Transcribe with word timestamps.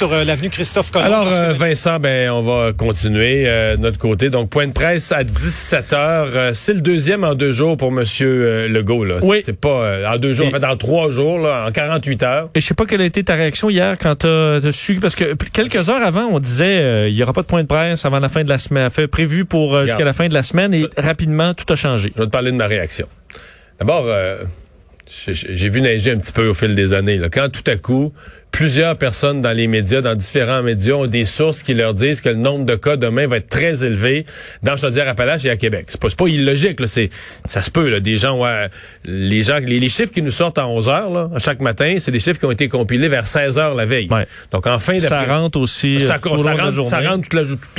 sur 0.00 0.14
euh, 0.14 0.24
l'avenue 0.24 0.48
Christophe 0.48 0.90
Colomb. 0.90 1.04
Alors, 1.04 1.28
euh, 1.28 1.52
Vincent, 1.52 2.00
ben, 2.00 2.30
on 2.30 2.40
va 2.40 2.72
continuer 2.72 3.44
euh, 3.46 3.76
de 3.76 3.82
notre 3.82 3.98
côté. 3.98 4.30
Donc, 4.30 4.48
point 4.48 4.66
de 4.66 4.72
presse 4.72 5.12
à 5.12 5.24
17 5.24 5.90
h 5.92 6.54
C'est 6.54 6.72
le 6.72 6.80
deuxième 6.80 7.22
en 7.22 7.34
deux 7.34 7.52
jours 7.52 7.76
pour 7.76 7.92
Monsieur 7.92 8.66
Legault. 8.66 9.04
Là. 9.04 9.16
Oui. 9.20 9.42
C'est 9.44 9.60
pas 9.60 10.10
en 10.10 10.16
deux 10.16 10.32
jours, 10.32 10.46
en 10.46 10.52
fait, 10.52 10.64
en 10.64 10.76
trois 10.78 11.10
jours, 11.10 11.38
là, 11.38 11.66
en 11.68 11.70
48 11.70 12.22
heures. 12.22 12.50
Et 12.54 12.62
je 12.62 12.66
sais 12.66 12.72
pas 12.72 12.86
quelle 12.86 13.02
a 13.02 13.04
été 13.04 13.22
ta 13.22 13.34
réaction 13.34 13.68
hier 13.68 13.98
quand 14.00 14.20
tu 14.20 14.26
as 14.26 14.72
su, 14.72 14.94
parce 15.00 15.14
que 15.14 15.34
quelques 15.34 15.90
heures 15.90 16.02
avant, 16.02 16.28
on 16.32 16.38
disait 16.38 17.10
il 17.10 17.14
y 17.14 17.22
aura 17.22 17.34
pas 17.34 17.42
de 17.42 17.46
point 17.46 17.60
de 17.60 17.68
presse 17.68 18.06
avant 18.06 18.20
la 18.20 18.30
fin 18.30 18.42
de 18.42 18.48
la 18.48 18.56
semaine, 18.56 18.88
fait 18.88 19.06
prévu 19.06 19.44
pour 19.44 19.84
jusqu'à 19.84 20.04
la 20.04 20.14
fin 20.14 20.28
de 20.28 20.34
la 20.34 20.42
semaine, 20.42 20.72
et 20.72 20.86
rapidement, 20.96 21.52
tout 21.52 21.70
a 21.70 21.76
changé. 21.76 22.10
Je 22.16 22.22
vais 22.22 22.26
te 22.26 22.32
parler 22.32 22.52
de 22.52 22.56
ma 22.56 22.68
réaction. 22.68 23.06
D'abord, 23.78 24.06
j'ai 25.26 25.68
vu 25.68 25.82
neiger 25.82 26.12
un 26.12 26.18
petit 26.18 26.32
peu 26.32 26.48
au 26.48 26.54
fil 26.54 26.74
des 26.74 26.94
années. 26.94 27.18
Là. 27.18 27.28
Quand 27.28 27.50
tout 27.50 27.68
à 27.68 27.76
coup, 27.76 28.14
plusieurs 28.50 28.96
personnes 28.96 29.40
dans 29.40 29.52
les 29.52 29.66
médias, 29.66 30.00
dans 30.00 30.14
différents 30.14 30.62
médias, 30.62 30.94
ont 30.94 31.06
des 31.06 31.24
sources 31.24 31.62
qui 31.62 31.74
leur 31.74 31.94
disent 31.94 32.20
que 32.20 32.28
le 32.28 32.36
nombre 32.36 32.64
de 32.64 32.74
cas 32.74 32.96
demain 32.96 33.26
va 33.26 33.36
être 33.36 33.48
très 33.48 33.84
élevé 33.84 34.24
dans 34.62 34.76
Chaudière-Appalaches 34.76 35.44
et 35.44 35.50
à 35.50 35.56
Québec. 35.56 35.86
C'est 35.88 36.00
pas, 36.00 36.08
pas 36.08 36.26
illogique, 36.26 36.80
là. 36.80 36.86
C'est, 36.86 37.10
ça 37.46 37.62
se 37.62 37.70
peut, 37.70 37.88
là. 37.88 38.00
Des 38.00 38.18
gens, 38.18 38.38
ouais, 38.38 38.68
les 39.04 39.42
gens, 39.42 39.58
les, 39.58 39.88
chiffres 39.88 40.12
qui 40.12 40.22
nous 40.22 40.30
sortent 40.30 40.58
à 40.58 40.66
11 40.66 40.88
heures, 40.88 41.10
là, 41.10 41.30
chaque 41.38 41.60
matin, 41.60 41.96
c'est 41.98 42.10
des 42.10 42.20
chiffres 42.20 42.38
qui 42.38 42.46
ont 42.46 42.50
été 42.50 42.68
compilés 42.68 43.08
vers 43.08 43.26
16 43.26 43.58
heures 43.58 43.74
la 43.74 43.86
veille. 43.86 44.08
Donc, 44.52 44.66
en 44.66 44.78
fin 44.78 44.98
Ça 45.00 45.22
rentre 45.22 45.58
aussi. 45.58 46.00
Ça, 46.00 46.18
euh, 46.24 46.42
ça, 46.42 46.54
rentre, 46.54 46.84
ça 46.84 47.00
rentre 47.00 47.28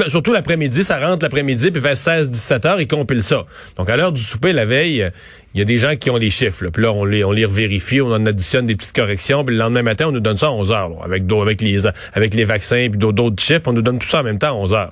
surtout 0.07 0.33
l'après-midi, 0.33 0.83
ça 0.83 0.99
rentre 0.99 1.23
l'après-midi, 1.23 1.71
puis 1.71 1.81
vers 1.81 1.97
16, 1.97 2.29
17 2.29 2.65
heures, 2.65 2.81
ils 2.81 2.87
compilent 2.87 3.23
ça. 3.23 3.45
Donc, 3.77 3.89
à 3.89 3.97
l'heure 3.97 4.11
du 4.11 4.21
souper, 4.21 4.53
la 4.53 4.65
veille, 4.65 5.11
il 5.53 5.59
y 5.59 5.61
a 5.61 5.65
des 5.65 5.77
gens 5.77 5.95
qui 5.97 6.09
ont 6.09 6.17
les 6.17 6.29
chiffres. 6.29 6.63
Là. 6.63 6.71
Puis 6.71 6.83
là, 6.83 6.93
on 6.93 7.03
les, 7.03 7.23
on 7.23 7.31
les 7.31 7.45
revérifie, 7.45 7.99
on 8.01 8.11
en 8.11 8.25
additionne 8.25 8.67
des 8.67 8.75
petites 8.75 8.95
corrections. 8.95 9.43
Puis 9.43 9.55
le 9.55 9.59
lendemain 9.59 9.83
matin, 9.83 10.07
on 10.07 10.11
nous 10.11 10.21
donne 10.21 10.37
ça 10.37 10.49
11 10.61 10.71
heures. 10.71 10.91
avec, 11.03 11.61
les, 11.61 11.87
avec 12.13 12.33
les 12.33 12.45
vaccins 12.45 12.87
puis 12.89 12.97
d'autres 12.97 13.41
chiffres. 13.41 13.67
On 13.67 13.73
nous 13.73 13.81
donne 13.81 13.99
tout 13.99 14.07
ça 14.07 14.19
en 14.19 14.23
même 14.23 14.39
temps 14.39 14.49
à 14.49 14.53
11 14.53 14.73
heures. 14.73 14.91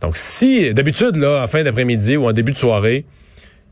Donc, 0.00 0.16
si, 0.16 0.72
d'habitude, 0.74 1.16
là, 1.16 1.42
en 1.42 1.48
fin 1.48 1.62
d'après-midi 1.62 2.16
ou 2.16 2.28
en 2.28 2.32
début 2.32 2.52
de 2.52 2.58
soirée, 2.58 3.04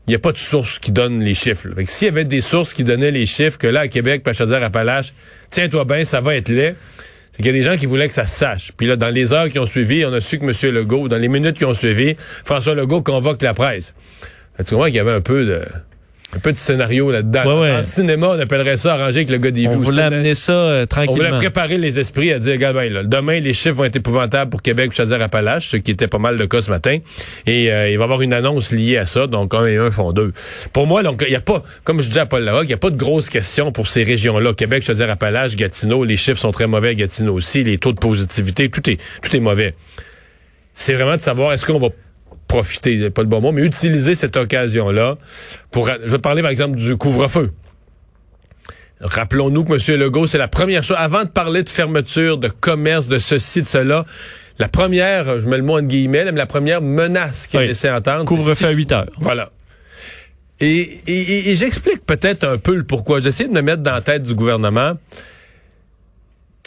il 0.07 0.11
n'y 0.11 0.15
a 0.15 0.19
pas 0.19 0.31
de 0.31 0.37
source 0.37 0.79
qui 0.79 0.91
donne 0.91 1.19
les 1.21 1.33
chiffres. 1.33 1.67
S'il 1.85 2.05
y 2.05 2.09
avait 2.09 2.23
des 2.23 2.41
sources 2.41 2.73
qui 2.73 2.83
donnaient 2.83 3.11
les 3.11 3.25
chiffres, 3.25 3.57
que 3.57 3.67
là, 3.67 3.81
à 3.81 3.87
Québec, 3.87 4.23
à 4.25 4.65
Appalaches, 4.65 5.13
tiens-toi 5.49 5.85
bien, 5.85 6.05
ça 6.05 6.21
va 6.21 6.35
être 6.35 6.49
laid, 6.49 6.75
c'est 7.31 7.43
qu'il 7.43 7.47
y 7.47 7.49
a 7.49 7.53
des 7.53 7.63
gens 7.63 7.77
qui 7.77 7.85
voulaient 7.85 8.07
que 8.07 8.13
ça 8.13 8.25
se 8.25 8.37
sache. 8.37 8.71
Puis 8.75 8.87
là, 8.87 8.95
dans 8.95 9.09
les 9.09 9.33
heures 9.33 9.49
qui 9.49 9.59
ont 9.59 9.65
suivi, 9.65 10.05
on 10.05 10.13
a 10.13 10.21
su 10.21 10.39
que 10.39 10.45
M. 10.45 10.73
Legault, 10.73 11.09
dans 11.09 11.17
les 11.17 11.27
minutes 11.27 11.57
qui 11.57 11.65
ont 11.65 11.73
suivi, 11.73 12.15
François 12.17 12.73
Legault 12.73 13.01
convoque 13.01 13.41
la 13.41 13.53
presse. 13.53 13.93
tu 14.57 14.63
comprends 14.63 14.85
qu'il 14.85 14.95
y 14.95 14.99
avait 14.99 15.11
un 15.11 15.21
peu 15.21 15.45
de 15.45 15.61
un 16.35 16.39
peu 16.39 16.51
de 16.51 16.57
scénario 16.57 17.09
là-dedans. 17.09 17.63
En 17.79 17.83
cinéma, 17.83 18.27
on 18.29 18.39
appellerait 18.39 18.75
ça 18.75 18.95
arranger 18.95 19.19
avec 19.19 19.29
le 19.29 19.37
gars 19.37 19.51
des 19.51 19.61
vues. 19.61 19.69
On 19.69 19.77
voulait 19.77 20.01
amener 20.01 20.35
ça 20.35 20.51
euh, 20.51 20.85
tranquillement. 20.85 21.13
On 21.13 21.25
voulait 21.27 21.37
préparer 21.37 21.77
les 21.77 21.99
esprits 21.99 22.33
à 22.33 22.39
dire, 22.39 22.53
regarde, 22.53 22.75
ben, 22.75 23.07
demain, 23.07 23.39
les 23.39 23.53
chiffres 23.53 23.75
vont 23.75 23.85
être 23.85 23.95
épouvantables 23.95 24.51
pour 24.51 24.61
Québec, 24.61 24.91
Chaudière-Appalaches, 24.93 25.69
ce 25.69 25.77
qui 25.77 25.91
était 25.91 26.07
pas 26.07 26.17
mal 26.17 26.35
le 26.35 26.47
cas 26.47 26.61
ce 26.61 26.69
matin. 26.69 26.97
Et 27.45 27.71
euh, 27.71 27.89
il 27.89 27.97
va 27.97 28.01
y 28.01 28.03
avoir 28.03 28.21
une 28.21 28.33
annonce 28.33 28.71
liée 28.71 28.97
à 28.97 29.05
ça, 29.05 29.27
donc 29.27 29.53
un 29.53 29.65
et 29.67 29.77
un 29.77 29.89
font 29.89 30.11
deux. 30.11 30.33
Pour 30.73 30.85
moi, 30.85 31.01
donc, 31.01 31.23
il 31.25 31.29
n'y 31.29 31.35
a 31.35 31.41
pas, 31.41 31.63
comme 31.85 32.01
je 32.01 32.07
disais 32.07 32.19
à 32.19 32.25
Paul 32.25 32.43
Larocque, 32.43 32.65
il 32.65 32.69
n'y 32.69 32.73
a 32.73 32.77
pas 32.77 32.89
de 32.89 32.97
grosses 32.97 33.29
questions 33.29 33.71
pour 33.71 33.87
ces 33.87 34.03
régions-là. 34.03 34.53
Québec, 34.53 34.83
Chaudière-Appalaches, 34.85 35.55
Gatineau, 35.55 36.03
les 36.03 36.17
chiffres 36.17 36.39
sont 36.39 36.51
très 36.51 36.67
mauvais 36.67 36.89
à 36.89 36.93
Gatineau 36.93 37.35
aussi, 37.35 37.63
les 37.63 37.77
taux 37.77 37.93
de 37.93 37.99
positivité, 37.99 38.69
tout 38.69 38.87
est, 38.89 38.99
tout 39.23 39.33
est 39.33 39.39
mauvais. 39.39 39.75
C'est 40.73 40.93
vraiment 40.93 41.15
de 41.15 41.21
savoir 41.21 41.53
est-ce 41.53 41.65
qu'on 41.65 41.79
va 41.79 41.89
profiter, 42.47 43.09
pas 43.09 43.21
le 43.21 43.27
bon 43.27 43.41
mot, 43.41 43.51
mais 43.51 43.63
utiliser 43.63 44.15
cette 44.15 44.37
occasion-là 44.37 45.17
pour... 45.71 45.87
Je 45.87 46.11
vais 46.11 46.19
parler, 46.19 46.41
par 46.41 46.51
exemple, 46.51 46.77
du 46.77 46.97
couvre-feu. 46.97 47.51
Rappelons-nous 48.99 49.63
que 49.63 49.91
M. 49.91 49.99
Legault, 49.99 50.27
c'est 50.27 50.37
la 50.37 50.47
première 50.47 50.83
chose, 50.83 50.97
avant 50.99 51.23
de 51.23 51.29
parler 51.29 51.63
de 51.63 51.69
fermeture, 51.69 52.37
de 52.37 52.47
commerce, 52.47 53.07
de 53.07 53.19
ceci, 53.19 53.61
de 53.61 53.67
cela, 53.67 54.05
la 54.59 54.67
première, 54.69 55.39
je 55.39 55.47
mets 55.47 55.57
le 55.57 55.63
mot 55.63 55.77
en 55.77 55.83
guillemets, 55.83 56.25
mais 56.25 56.31
la 56.31 56.47
première 56.47 56.81
menace 56.81 57.45
qu'il 57.45 57.59
a 57.59 57.65
laissé 57.65 57.89
entendre. 57.91 58.25
Couvre-feu 58.25 58.65
à 58.65 58.71
8 58.71 58.91
heures. 58.91 59.05
Voilà. 59.19 59.51
Et, 60.59 60.79
et, 61.05 61.51
et 61.51 61.55
j'explique 61.55 62.03
peut-être 62.07 62.43
un 62.43 62.57
peu 62.57 62.75
le 62.75 62.83
pourquoi. 62.83 63.19
J'essaie 63.21 63.47
de 63.47 63.53
me 63.53 63.61
mettre 63.61 63.83
dans 63.83 63.93
la 63.93 64.01
tête 64.01 64.23
du 64.23 64.33
gouvernement 64.33 64.93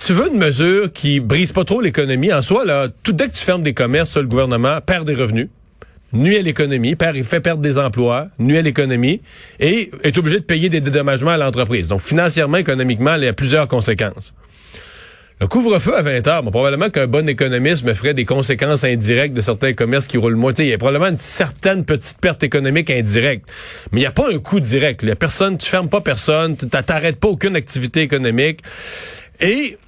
tu 0.07 0.15
veux 0.15 0.29
une 0.29 0.39
mesure 0.39 0.91
qui 0.93 1.21
brise 1.21 1.53
pas 1.53 1.65
trop 1.65 1.81
l'économie 1.81 2.33
en 2.33 2.41
soi 2.41 2.65
là 2.65 2.89
tout 3.03 3.13
dès 3.13 3.29
que 3.29 3.35
tu 3.35 3.45
fermes 3.45 3.63
des 3.63 3.75
commerces 3.75 4.17
le 4.17 4.27
gouvernement 4.27 4.81
perd 4.81 5.07
des 5.07 5.15
revenus 5.15 5.49
nuit 6.13 6.37
à 6.37 6.43
l'économie, 6.43 6.97
fait 7.25 7.41
perdre 7.41 7.63
des 7.63 7.79
emplois, 7.79 8.29
nuit 8.39 8.59
à 8.59 8.63
l'économie, 8.63 9.21
et 9.59 9.91
est 10.03 10.19
obligé 10.19 10.41
de 10.41 10.45
payer 10.45 10.69
des 10.69 10.81
dédommagements 10.81 11.31
à 11.31 11.37
l'entreprise. 11.37 11.89
Donc, 11.89 12.01
financièrement, 12.01 12.59
économiquement, 12.59 13.15
il 13.17 13.25
y 13.25 13.29
a 13.29 13.33
plusieurs 13.33 13.69
conséquences. 13.69 14.33
Le 15.41 15.47
couvre-feu 15.47 15.97
à 15.97 16.03
20 16.03 16.27
heures, 16.29 16.43
bon, 16.43 16.51
probablement 16.51 16.91
qu'un 16.91 17.07
bon 17.07 17.27
économiste 17.27 17.83
me 17.85 17.95
ferait 17.95 18.13
des 18.13 18.27
conséquences 18.27 18.85
indirectes 18.85 19.33
de 19.33 19.41
certains 19.41 19.73
commerces 19.73 20.07
qui 20.07 20.19
roulent 20.19 20.37
moins. 20.37 20.53
Il 20.59 20.67
y 20.67 20.75
a 20.75 20.77
probablement 20.77 21.09
une 21.09 21.17
certaine 21.17 21.87
petite 21.87 22.19
perte 22.21 22.43
économique 22.43 22.91
indirecte. 22.91 23.51
Mais 23.91 24.01
il 24.01 24.03
n'y 24.03 24.07
a 24.07 24.11
pas 24.11 24.31
un 24.31 24.39
coût 24.39 24.61
direct. 24.61 25.03
A 25.03 25.17
personne, 25.17 25.57
tu 25.57 25.67
fermes 25.67 25.89
pas 25.89 26.03
personne, 26.03 26.59
tu 26.59 26.69
t'arrêtes 26.69 27.17
pas 27.17 27.29
aucune 27.29 27.57
activité 27.57 28.03
économique. 28.03 28.61
Et 29.41 29.79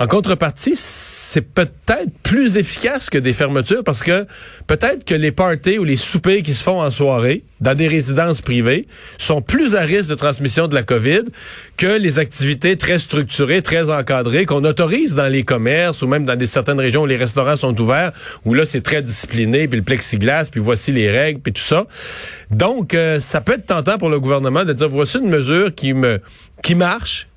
en 0.00 0.08
contrepartie, 0.08 0.74
c'est 0.74 1.40
peut-être 1.40 2.10
plus 2.24 2.56
efficace 2.56 3.10
que 3.10 3.18
des 3.18 3.32
fermetures 3.32 3.84
parce 3.84 4.02
que 4.02 4.26
peut-être 4.66 5.04
que 5.04 5.14
les 5.14 5.30
parties 5.30 5.78
ou 5.78 5.84
les 5.84 5.96
soupers 5.96 6.42
qui 6.42 6.52
se 6.52 6.64
font 6.64 6.82
en 6.82 6.90
soirée 6.90 7.44
dans 7.60 7.76
des 7.76 7.86
résidences 7.86 8.40
privées 8.40 8.88
sont 9.18 9.40
plus 9.40 9.76
à 9.76 9.82
risque 9.82 10.10
de 10.10 10.16
transmission 10.16 10.66
de 10.66 10.74
la 10.74 10.82
COVID 10.82 11.22
que 11.76 11.98
les 11.98 12.18
activités 12.18 12.76
très 12.76 12.98
structurées, 12.98 13.62
très 13.62 13.88
encadrées 13.88 14.46
qu'on 14.46 14.64
autorise 14.64 15.14
dans 15.14 15.30
les 15.30 15.44
commerces 15.44 16.02
ou 16.02 16.08
même 16.08 16.24
dans 16.24 16.38
certaines 16.44 16.80
régions 16.80 17.02
où 17.02 17.06
les 17.06 17.16
restaurants 17.16 17.56
sont 17.56 17.80
ouverts, 17.80 18.10
où 18.44 18.52
là 18.52 18.64
c'est 18.64 18.82
très 18.82 19.00
discipliné, 19.00 19.68
puis 19.68 19.78
le 19.78 19.84
plexiglas, 19.84 20.48
puis 20.50 20.60
voici 20.60 20.90
les 20.90 21.08
règles, 21.08 21.40
puis 21.40 21.52
tout 21.52 21.62
ça. 21.62 21.86
Donc, 22.50 22.94
euh, 22.94 23.20
ça 23.20 23.40
peut 23.40 23.52
être 23.52 23.66
tentant 23.66 23.96
pour 23.96 24.08
le 24.08 24.18
gouvernement 24.18 24.64
de 24.64 24.72
dire 24.72 24.88
voici 24.88 25.18
une 25.18 25.28
mesure 25.28 25.72
qui 25.72 25.94
me 25.94 26.20
qui 26.62 26.74
marche, 26.74 27.28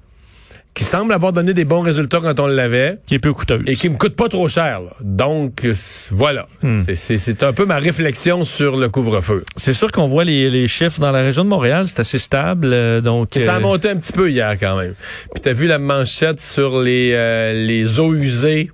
qui 0.77 0.83
semble 0.83 1.11
avoir 1.11 1.33
donné 1.33 1.55
des 1.55 1.65
bons 1.65 1.81
résultats 1.81 2.19
quand 2.21 2.39
on 2.39 2.45
l'avait. 2.45 2.99
Qui 3.07 3.15
est 3.15 3.19
peu 3.19 3.33
coûteuse. 3.33 3.63
Et 3.65 3.75
qui 3.75 3.89
me 3.89 3.97
coûte 3.97 4.15
pas 4.15 4.29
trop 4.29 4.47
cher. 4.47 4.81
Donc, 5.01 5.67
voilà. 6.11 6.47
Hmm. 6.61 6.83
C'est 6.93 7.41
un 7.41 7.51
peu 7.51 7.65
ma 7.65 7.79
réflexion 7.79 8.43
sur 8.43 8.77
le 8.77 8.87
couvre-feu. 8.87 9.43
C'est 9.55 9.73
sûr 9.73 9.91
qu'on 9.91 10.05
voit 10.05 10.23
les, 10.23 10.67
chiffres 10.67 10.99
dans 10.99 11.11
la 11.11 11.23
région 11.23 11.43
de 11.43 11.49
Montréal, 11.49 11.85
c'est 11.87 11.99
assez 11.99 12.19
stable. 12.19 12.69
Euh, 12.71 13.01
donc, 13.01 13.29
Ça 13.39 13.55
a 13.55 13.57
euh, 13.57 13.59
monté 13.59 13.89
un 13.89 13.95
petit 13.95 14.13
peu 14.13 14.29
hier 14.29 14.55
quand 14.59 14.77
même. 14.77 14.93
Puis 15.33 15.41
t'as 15.41 15.53
vu 15.53 15.65
la 15.65 15.79
manchette 15.79 16.39
sur 16.39 16.79
les, 16.79 17.11
euh, 17.13 17.53
les 17.53 17.99
eaux 17.99 18.13
usées 18.13 18.69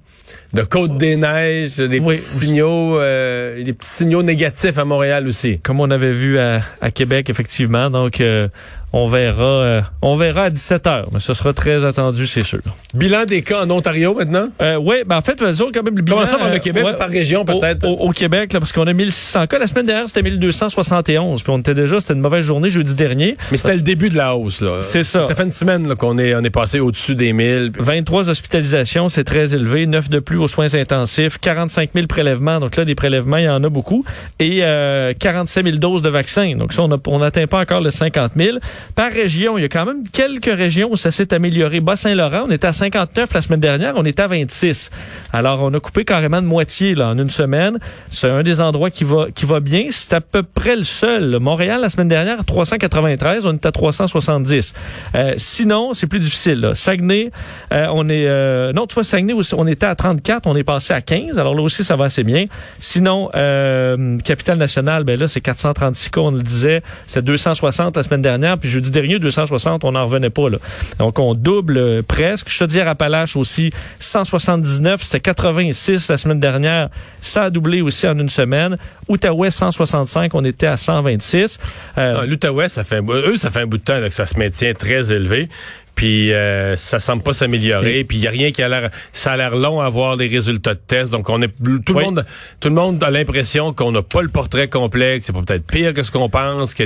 de 0.53 0.61
Côte-des-Neiges, 0.61 1.77
des 1.77 1.99
petits 1.99 2.17
signaux, 2.17 2.99
euh, 2.99 3.63
des 3.63 3.73
petits 3.73 3.89
signaux 3.89 4.21
négatifs 4.21 4.77
à 4.77 4.85
Montréal 4.85 5.27
aussi. 5.27 5.59
Comme 5.59 5.79
on 5.79 5.89
avait 5.89 6.11
vu 6.11 6.37
à, 6.37 6.61
Québec, 6.93 7.29
effectivement. 7.29 7.89
Donc, 7.89 8.21
euh, 8.21 8.47
on 8.95 9.07
verra, 9.07 9.43
euh, 9.43 9.81
on 10.03 10.15
verra 10.15 10.43
à 10.43 10.49
17 10.51 10.85
h 10.85 11.05
mais 11.11 11.19
ce 11.19 11.33
sera 11.33 11.51
très 11.51 11.83
attendu, 11.83 12.27
c'est 12.27 12.45
sûr. 12.45 12.59
Bilan 12.93 13.25
des 13.25 13.41
cas 13.41 13.63
en 13.63 13.69
Ontario 13.71 14.13
maintenant? 14.13 14.45
Euh, 14.61 14.75
oui, 14.75 14.97
ben 15.05 15.17
en 15.17 15.21
fait, 15.21 15.39
faisons 15.39 15.71
quand 15.73 15.81
même 15.81 15.95
le 15.95 16.03
bilan. 16.03 16.17
Comment 16.17 16.27
ça, 16.27 16.49
le 16.49 16.59
Québec 16.59 16.85
par 16.97 17.09
région 17.09 17.43
peut-être? 17.43 17.87
Au, 17.87 18.11
Québec, 18.11 18.53
là, 18.53 18.59
parce 18.59 18.71
qu'on 18.71 18.85
a 18.85 18.93
1600 18.93 19.47
cas. 19.47 19.57
La 19.57 19.65
semaine 19.65 19.87
dernière, 19.87 20.07
c'était 20.07 20.21
1271. 20.21 21.41
Puis 21.41 21.51
on 21.51 21.57
était 21.57 21.73
déjà, 21.73 21.99
c'était 21.99 22.13
une 22.13 22.21
mauvaise 22.21 22.45
journée 22.45 22.69
jeudi 22.69 22.93
dernier. 22.93 23.35
Mais 23.51 23.57
c'était 23.57 23.75
le 23.75 23.81
début 23.81 24.09
de 24.09 24.17
la 24.17 24.35
hausse, 24.35 24.61
là. 24.61 24.81
C'est 24.81 25.03
ça. 25.03 25.25
Ça 25.25 25.33
fait 25.33 25.43
une 25.43 25.51
semaine 25.51 25.95
qu'on 25.95 26.19
est, 26.19 26.35
on 26.35 26.43
est 26.43 26.51
passé 26.51 26.79
au-dessus 26.79 27.15
des 27.15 27.33
1000. 27.33 27.71
23 27.79 28.29
hospitalisations, 28.29 29.09
c'est 29.09 29.23
très 29.23 29.55
élevé. 29.55 29.87
9 29.87 30.09
de 30.09 30.19
plus 30.19 30.37
aux 30.37 30.47
soins 30.47 30.73
intensifs. 30.75 31.39
45 31.39 31.89
000 31.95 32.05
prélèvements. 32.05 32.59
Donc 32.59 32.75
là, 32.75 32.85
des 32.85 32.95
prélèvements, 32.95 33.37
il 33.37 33.45
y 33.45 33.49
en 33.49 33.63
a 33.63 33.69
beaucoup. 33.69 34.05
Et 34.39 34.59
euh, 34.61 35.13
47 35.17 35.65
000 35.65 35.77
doses 35.77 36.03
de 36.03 36.09
vaccins. 36.09 36.55
Donc 36.55 36.73
ça, 36.73 36.83
on 36.83 37.19
n'atteint 37.19 37.47
pas 37.47 37.59
encore 37.59 37.81
les 37.81 37.91
50 37.91 38.33
000. 38.37 38.57
Par 38.95 39.11
région, 39.11 39.57
il 39.57 39.61
y 39.61 39.65
a 39.65 39.69
quand 39.69 39.85
même 39.85 40.07
quelques 40.07 40.45
régions 40.53 40.89
où 40.91 40.97
ça 40.97 41.11
s'est 41.11 41.33
amélioré. 41.33 41.79
Bas-Saint-Laurent, 41.79 42.45
on 42.47 42.51
était 42.51 42.67
à 42.67 42.73
59 42.73 43.33
la 43.33 43.41
semaine 43.41 43.59
dernière, 43.59 43.93
on 43.95 44.05
était 44.05 44.21
à 44.21 44.27
26. 44.27 44.91
Alors, 45.31 45.61
on 45.61 45.73
a 45.73 45.79
coupé 45.79 46.05
carrément 46.05 46.41
de 46.41 46.47
moitié 46.47 46.95
là, 46.95 47.09
en 47.09 47.17
une 47.17 47.29
semaine. 47.29 47.79
C'est 48.09 48.29
un 48.29 48.43
des 48.43 48.61
endroits 48.61 48.89
qui 48.89 49.03
va, 49.03 49.27
qui 49.33 49.45
va 49.45 49.59
bien. 49.59 49.87
C'est 49.91 50.13
à 50.13 50.21
peu 50.21 50.43
près 50.43 50.75
le 50.75 50.83
seul. 50.83 51.39
Montréal, 51.39 51.81
la 51.81 51.89
semaine 51.89 52.07
dernière, 52.07 52.43
393, 52.45 53.45
on 53.45 53.53
est 53.53 53.65
à 53.65 53.71
370. 53.71 54.73
Euh, 55.15 55.33
sinon, 55.37 55.93
c'est 55.93 56.07
plus 56.07 56.19
difficile. 56.19 56.59
Là. 56.59 56.75
Saguenay, 56.75 57.31
euh, 57.73 57.87
on 57.93 58.09
est... 58.09 58.27
Euh, 58.27 58.73
non, 58.73 58.87
tu 58.87 58.95
vois, 58.95 59.03
Saguenay, 59.03 59.33
on 59.57 59.67
était 59.67 59.85
à 59.85 59.95
34, 59.95 60.47
on 60.47 60.55
est 60.55 60.63
passé 60.63 60.93
à 60.93 61.01
15. 61.01 61.37
Alors 61.37 61.55
là 61.55 61.61
aussi, 61.61 61.83
ça 61.83 61.95
va 61.95 62.05
assez 62.05 62.23
bien. 62.23 62.45
Sinon, 62.79 63.29
euh, 63.35 64.17
Capitale 64.19 64.57
nationale, 64.57 65.03
ben 65.03 65.19
là, 65.19 65.27
c'est 65.27 65.41
436 65.41 66.09
cas, 66.09 66.21
on 66.21 66.31
le 66.31 66.41
disait. 66.41 66.81
C'est 67.07 67.23
260 67.23 67.97
la 67.97 68.03
semaine 68.03 68.21
dernière. 68.21 68.57
Jeudi 68.73 68.91
dernier, 68.91 69.19
260, 69.19 69.83
on 69.83 69.91
n'en 69.91 70.05
revenait 70.05 70.29
pas. 70.29 70.49
Là. 70.49 70.57
Donc, 70.99 71.19
on 71.19 71.33
double 71.33 71.77
euh, 71.77 72.01
presque. 72.01 72.49
Chaudière-Appalaches 72.49 73.35
aussi, 73.35 73.69
179. 73.99 75.01
C'était 75.03 75.19
86 75.19 76.09
la 76.09 76.17
semaine 76.17 76.39
dernière. 76.39 76.89
Ça 77.21 77.43
a 77.43 77.49
doublé 77.49 77.81
aussi 77.81 78.07
en 78.07 78.17
une 78.17 78.29
semaine. 78.29 78.77
Outaouais, 79.07 79.51
165. 79.51 80.33
On 80.35 80.43
était 80.43 80.67
à 80.67 80.77
126. 80.77 81.59
Euh, 81.97 82.17
ah, 82.19 82.25
L'Outaouais, 82.25 82.69
ça 82.69 82.83
fait 82.83 83.01
eux, 83.01 83.37
ça 83.37 83.51
fait 83.51 83.61
un 83.61 83.67
bout 83.67 83.77
de 83.77 83.83
temps 83.83 83.99
que 84.01 84.09
ça 84.09 84.25
se 84.25 84.37
maintient 84.37 84.73
très 84.73 85.11
élevé. 85.11 85.49
Puis 85.95 86.33
euh, 86.33 86.75
ça 86.75 86.99
semble 86.99 87.23
pas 87.23 87.33
s'améliorer. 87.33 88.03
Puis 88.03 88.17
il 88.17 88.23
y 88.23 88.27
a 88.27 88.31
rien 88.31 88.51
qui 88.51 88.63
a 88.63 88.67
l'air. 88.67 88.89
Ça 89.11 89.33
a 89.33 89.37
l'air 89.37 89.55
long 89.55 89.81
à 89.81 89.89
voir 89.89 90.15
les 90.15 90.27
résultats 90.27 90.73
de 90.73 90.79
tests. 90.85 91.11
Donc 91.11 91.29
on 91.29 91.41
est 91.41 91.51
tout 91.85 91.93
le 91.93 92.03
monde. 92.03 92.25
Tout 92.59 92.69
le 92.69 92.75
monde 92.75 93.03
a 93.03 93.11
l'impression 93.11 93.73
qu'on 93.73 93.91
n'a 93.91 94.01
pas 94.01 94.21
le 94.21 94.29
portrait 94.29 94.67
complet. 94.67 95.19
Que 95.19 95.25
c'est 95.25 95.33
peut-être 95.33 95.65
pire 95.65 95.93
que 95.93 96.03
ce 96.03 96.11
qu'on 96.11 96.29
pense. 96.29 96.73
Que 96.73 96.83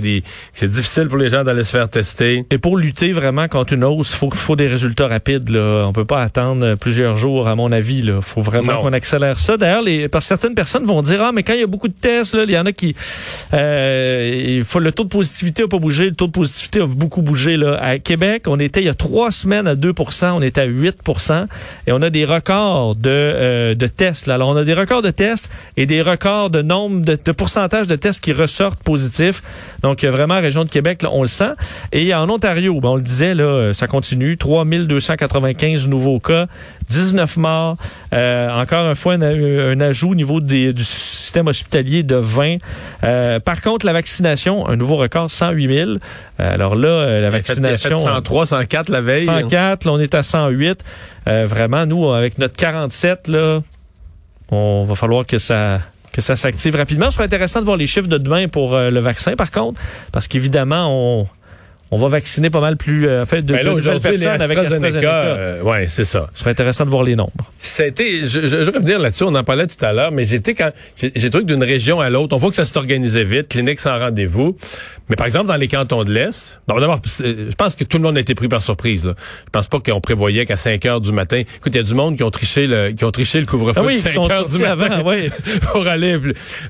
c'est 0.53 0.69
difficile 0.69 1.07
pour 1.07 1.17
les 1.17 1.29
gens 1.29 1.43
d'aller 1.43 1.63
se 1.63 1.71
faire 1.71 1.89
tester. 1.89 2.45
Et 2.51 2.57
pour 2.57 2.77
lutter 2.77 3.11
vraiment 3.11 3.47
contre 3.47 3.73
une 3.73 3.83
hausse, 3.83 4.13
faut 4.13 4.29
faut 4.31 4.55
des 4.55 4.67
résultats 4.67 5.07
rapides. 5.07 5.49
Là. 5.49 5.85
On 5.87 5.93
peut 5.93 6.05
pas 6.05 6.21
attendre 6.21 6.75
plusieurs 6.75 7.15
jours, 7.15 7.47
à 7.47 7.55
mon 7.55 7.71
avis. 7.71 8.01
Là. 8.01 8.21
Faut 8.21 8.41
vraiment 8.41 8.81
qu'on 8.81 8.93
accélère 8.93 9.39
ça. 9.39 9.57
D'ailleurs, 9.57 9.81
les 9.81 10.07
parce 10.09 10.25
que 10.25 10.29
certaines 10.29 10.55
personnes 10.55 10.85
vont 10.85 11.01
dire 11.01 11.21
ah 11.21 11.31
mais 11.31 11.43
quand 11.43 11.53
il 11.53 11.61
y 11.61 11.63
a 11.63 11.67
beaucoup 11.67 11.87
de 11.87 11.93
tests, 11.93 12.33
là, 12.33 12.43
il 12.43 12.51
y 12.51 12.57
en 12.57 12.65
a 12.65 12.71
qui 12.71 12.95
euh, 13.53 14.57
il 14.57 14.63
faut 14.63 14.79
le 14.79 14.91
taux 14.91 15.03
de 15.03 15.09
positivité 15.09 15.63
a 15.63 15.67
pas 15.67 15.79
bougé. 15.79 16.05
Le 16.05 16.15
taux 16.15 16.27
de 16.27 16.31
positivité 16.31 16.81
a 16.81 16.85
beaucoup 16.85 17.21
bougé 17.21 17.57
là. 17.57 17.77
À 17.81 17.99
Québec, 17.99 18.43
on 18.47 18.59
était 18.59 18.81
il 18.81 18.85
y 18.85 18.89
a 18.89 18.93
trois 18.97 19.31
semaines 19.31 19.67
à 19.67 19.75
2% 19.75 20.31
on 20.31 20.41
est 20.41 20.57
à 20.57 20.67
8% 20.67 21.45
et 21.85 21.91
on 21.91 22.01
a 22.01 22.09
des 22.09 22.25
records 22.25 22.95
de, 22.95 23.09
euh, 23.09 23.75
de 23.75 23.87
tests. 23.87 24.27
Là. 24.27 24.35
Alors, 24.35 24.49
on 24.49 24.55
a 24.55 24.63
des 24.63 24.73
records 24.73 25.01
de 25.01 25.11
tests 25.11 25.49
et 25.75 25.85
des 25.85 26.01
records 26.01 26.49
de 26.49 26.61
nombre 26.61 27.01
de, 27.01 27.17
de 27.23 27.31
pourcentage 27.31 27.87
de 27.87 27.95
tests 27.95 28.23
qui 28.23 28.33
ressortent 28.33 28.81
positifs. 28.83 29.41
Donc, 29.81 30.03
vraiment, 30.03 30.39
région 30.39 30.63
de 30.63 30.69
Québec, 30.69 31.01
là, 31.01 31.09
on 31.11 31.21
le 31.21 31.27
sent. 31.27 31.51
Et 31.91 32.13
en 32.13 32.29
Ontario, 32.29 32.79
ben, 32.79 32.89
on 32.89 32.95
le 32.95 33.01
disait, 33.01 33.35
là, 33.35 33.73
ça 33.73 33.87
continue. 33.87 34.37
3295 34.37 35.87
nouveaux 35.87 36.19
cas, 36.19 36.47
19 36.89 37.37
morts. 37.37 37.77
Euh, 38.13 38.49
encore 38.49 38.87
une 38.87 38.95
fois, 38.95 39.13
un, 39.13 39.79
ajout 39.81 40.11
au 40.11 40.15
niveau 40.15 40.39
des, 40.39 40.73
du 40.73 40.83
système 40.83 41.47
hospitalier 41.47 42.03
de 42.03 42.15
20. 42.15 42.57
Euh, 43.03 43.39
par 43.39 43.61
contre, 43.61 43.85
la 43.85 43.93
vaccination, 43.93 44.67
un 44.67 44.75
nouveau 44.75 44.95
record, 44.95 45.29
108 45.29 45.75
000. 45.75 45.91
alors 46.39 46.75
là, 46.75 47.19
la 47.19 47.29
vaccination... 47.29 47.99
103, 47.99 48.45
104 48.47 48.89
la 48.89 49.01
veille. 49.01 49.25
104, 49.25 49.85
là, 49.85 49.91
on 49.91 49.99
est 49.99 50.15
à 50.15 50.23
108. 50.23 50.83
Euh, 51.27 51.45
vraiment, 51.45 51.85
nous, 51.85 52.11
avec 52.11 52.37
notre 52.37 52.55
47, 52.55 53.27
là, 53.27 53.61
on 54.49 54.85
va 54.85 54.95
falloir 54.95 55.25
que 55.25 55.37
ça 55.37 55.79
que 56.13 56.21
ça 56.21 56.35
s'active 56.35 56.75
rapidement. 56.75 57.11
Ce 57.11 57.17
serait 57.17 57.25
intéressant 57.25 57.59
de 57.59 57.65
voir 57.65 57.77
les 57.77 57.85
chiffres 57.85 58.07
de 58.07 58.17
demain 58.17 58.47
pour 58.47 58.73
euh, 58.73 58.89
le 58.89 58.99
vaccin, 58.99 59.35
par 59.35 59.51
contre, 59.51 59.79
parce 60.11 60.27
qu'évidemment, 60.27 60.87
on, 60.89 61.27
on 61.91 61.97
va 61.97 62.07
vacciner 62.07 62.49
pas 62.49 62.59
mal 62.59 62.77
plus 62.77 63.07
euh, 63.07 63.25
fait 63.25 63.41
de, 63.41 63.53
ben 63.53 63.65
là, 63.65 63.73
de 63.73 63.99
personnes 63.99 64.41
avec 64.41 64.57
AstraZeneca. 64.57 65.09
Euh, 65.09 65.61
ouais, 65.61 65.87
c'est 65.87 66.05
ça. 66.05 66.29
Ce 66.33 66.41
serait 66.41 66.51
intéressant 66.51 66.85
de 66.85 66.89
voir 66.89 67.03
les 67.03 67.15
nombres. 67.15 67.31
Été, 67.79 68.21
je, 68.21 68.41
je, 68.41 68.63
je 68.63 68.71
revenir 68.71 68.99
là-dessus, 68.99 69.23
on 69.23 69.35
en 69.35 69.43
parlait 69.43 69.67
tout 69.67 69.83
à 69.83 69.93
l'heure, 69.93 70.11
mais 70.11 70.25
j'étais 70.25 70.53
quand 70.53 70.71
j'ai 70.97 71.29
trouvé 71.29 71.45
que 71.45 71.53
d'une 71.53 71.63
région 71.63 71.99
à 71.99 72.09
l'autre, 72.09 72.35
on 72.35 72.39
voit 72.39 72.49
que 72.49 72.55
ça 72.55 72.65
s'est 72.65 72.77
organisé 72.77 73.23
vite, 73.23 73.49
clinique 73.49 73.79
sans 73.79 73.97
rendez-vous. 73.97 74.57
Mais 75.09 75.15
par 75.15 75.25
exemple, 75.25 75.47
dans 75.47 75.55
les 75.55 75.69
cantons 75.69 76.03
de 76.03 76.11
l'Est, 76.11 76.59
bon, 76.67 76.79
d'abord, 76.79 76.99
je 77.05 77.55
pense 77.55 77.75
que 77.75 77.85
tout 77.85 77.97
le 77.97 78.03
monde 78.03 78.17
a 78.17 78.19
été 78.19 78.35
pris 78.35 78.49
par 78.49 78.61
surprise. 78.61 79.05
Là. 79.05 79.13
Je 79.45 79.49
pense 79.51 79.67
pas 79.67 79.79
qu'on 79.79 80.01
prévoyait 80.01 80.45
qu'à 80.45 80.57
5 80.57 80.85
heures 80.85 81.01
du 81.01 81.13
matin, 81.13 81.37
écoute, 81.37 81.73
il 81.73 81.77
y 81.77 81.79
a 81.79 81.83
du 81.83 81.93
monde 81.93 82.17
qui 82.17 82.23
ont 82.23 82.31
triché 82.31 82.67
le, 82.67 82.91
qui 82.91 83.05
ont 83.05 83.11
triché 83.11 83.39
le 83.39 83.45
couvre-feu 83.45 83.79
ah 83.81 83.85
oui, 83.85 83.97
5 83.97 84.31
heures 84.31 84.45
du 84.45 84.57
matin 84.57 84.91
avant, 84.91 85.09
oui. 85.09 85.29
pour 85.71 85.87
aller. 85.87 86.19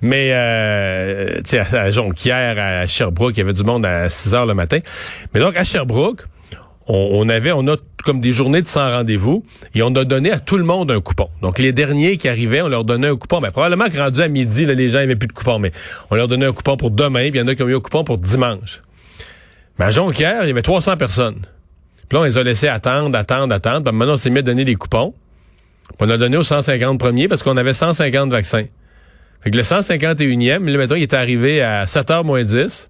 Mais 0.04 0.30
euh, 0.34 1.38
tu 1.38 1.52
sais, 1.52 1.60
à 1.60 1.90
Jonquière, 1.90 2.58
à 2.60 2.86
Sherbrooke, 2.86 3.34
il 3.36 3.40
y 3.40 3.42
avait 3.42 3.54
du 3.54 3.64
monde 3.64 3.86
à 3.86 4.10
6 4.10 4.36
heures 4.36 4.46
le 4.46 4.54
matin. 4.54 4.80
Mais 5.34 5.40
donc 5.40 5.56
à 5.56 5.64
Sherbrooke, 5.64 6.24
on, 6.88 7.28
avait, 7.28 7.52
on 7.52 7.68
a 7.68 7.76
comme 8.04 8.22
des 8.22 8.32
journées 8.32 8.62
de 8.62 8.68
sans 8.68 8.90
rendez-vous 8.90 9.44
et 9.76 9.82
on 9.82 9.94
a 9.96 10.06
donné 10.06 10.32
à 10.32 10.40
tout 10.40 10.58
le 10.58 10.64
monde 10.64 10.90
un 10.90 11.02
coupon. 11.02 11.30
Donc 11.42 11.60
les 11.60 11.74
derniers 11.74 12.16
qui 12.18 12.30
arrivaient, 12.30 12.62
on 12.62 12.70
leur 12.70 12.86
donnait 12.86 13.10
un 13.10 13.18
coupon. 13.18 13.42
Ben, 13.42 13.52
probablement 13.52 13.90
que 13.90 13.98
rendu 13.98 14.22
à 14.22 14.30
midi, 14.30 14.66
là, 14.66 14.74
les 14.74 14.90
gens 14.90 15.00
n'avaient 15.00 15.18
plus 15.18 15.28
de 15.28 15.34
coupon, 15.34 15.60
mais 15.60 15.72
on 16.10 16.16
leur 16.16 16.30
donnait 16.30 16.46
un 16.46 16.54
coupon 16.54 16.78
pour 16.78 16.92
demain, 16.92 17.30
puis 17.30 17.32
il 17.36 17.38
y 17.38 17.42
en 17.42 17.48
a 17.48 17.56
qui 17.56 17.64
ont 17.64 17.68
eu 17.68 17.76
un 17.76 17.82
coupon 17.82 18.04
pour 18.06 18.18
dimanche. 18.18 18.82
Mais 19.78 19.86
à 19.86 19.92
Jonquière, 19.92 20.44
il 20.44 20.48
y 20.48 20.52
avait 20.52 20.62
300 20.62 20.96
personnes. 20.96 21.42
Puis 22.08 22.16
là, 22.16 22.22
on 22.22 22.24
les 22.24 22.38
a 22.38 22.44
laissés 22.44 22.70
attendre, 22.70 23.18
attendre, 23.18 23.54
attendre. 23.54 23.84
Puis 23.84 23.94
maintenant, 23.96 24.14
on 24.14 24.18
s'est 24.18 24.30
mis 24.30 24.40
à 24.40 24.42
donner 24.42 24.64
des 24.64 24.76
coupons. 24.76 25.14
Puis 25.90 26.08
on 26.08 26.10
a 26.10 26.18
donné 26.18 26.38
aux 26.38 26.44
150 26.44 27.00
premiers 27.00 27.28
parce 27.28 27.44
qu'on 27.44 27.58
avait 27.58 27.74
150 27.74 28.32
vaccins. 28.32 28.66
Fait 29.42 29.52
que 29.52 29.58
le 29.58 29.64
151e, 29.64 30.66
là, 30.66 30.96
il 30.96 31.04
était 31.04 31.16
arrivé 31.16 31.62
à 31.62 31.86
7h 31.86 32.24
moins 32.24 32.44
10. 32.44 32.90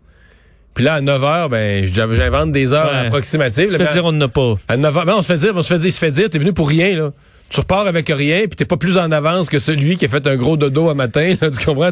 Puis 0.77 0.85
là, 0.85 0.93
à 0.93 1.01
9 1.01 1.21
h 1.23 1.49
ben, 1.49 1.87
j'invente 1.87 2.51
des 2.51 2.71
heures 2.71 2.93
approximatives. 2.93 3.71
Tu 3.71 3.77
fais 3.77 3.91
dire 3.91 4.05
on 4.05 4.11
n'a 4.11 4.27
pas. 4.27 4.53
À 4.67 4.77
9 4.77 4.93
h 4.95 5.05
ben, 5.05 5.15
on 5.17 5.23
se 5.23 5.33
fait 5.33 5.39
dire, 5.39 5.53
on 5.55 5.63
se 5.63 5.73
fait 5.73 5.79
dire, 5.79 5.87
il 5.87 5.91
se 5.91 5.97
fait 5.97 6.11
dire, 6.11 6.29
t'es 6.29 6.37
venu 6.37 6.53
pour 6.53 6.69
rien, 6.69 6.95
là. 6.95 7.13
Tu 7.49 7.61
repars 7.61 7.87
avec 7.87 8.09
rien, 8.09 8.41
puis 8.41 8.55
t'es 8.55 8.65
pas 8.65 8.77
plus 8.77 8.95
en 8.99 9.11
avance 9.11 9.49
que 9.49 9.57
celui 9.57 9.95
qui 9.95 10.05
a 10.05 10.09
fait 10.09 10.27
un 10.27 10.35
gros 10.35 10.55
dodo 10.55 10.89
un 10.89 10.93
matin, 10.93 11.33
là, 11.41 11.49
tu 11.49 11.65
comprends? 11.65 11.89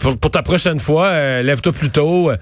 Pour, 0.00 0.16
pour, 0.18 0.30
ta 0.32 0.42
prochaine 0.42 0.80
fois, 0.80 1.06
euh, 1.08 1.42
lève-toi 1.42 1.72
plus 1.72 1.90
tôt. 1.90 2.32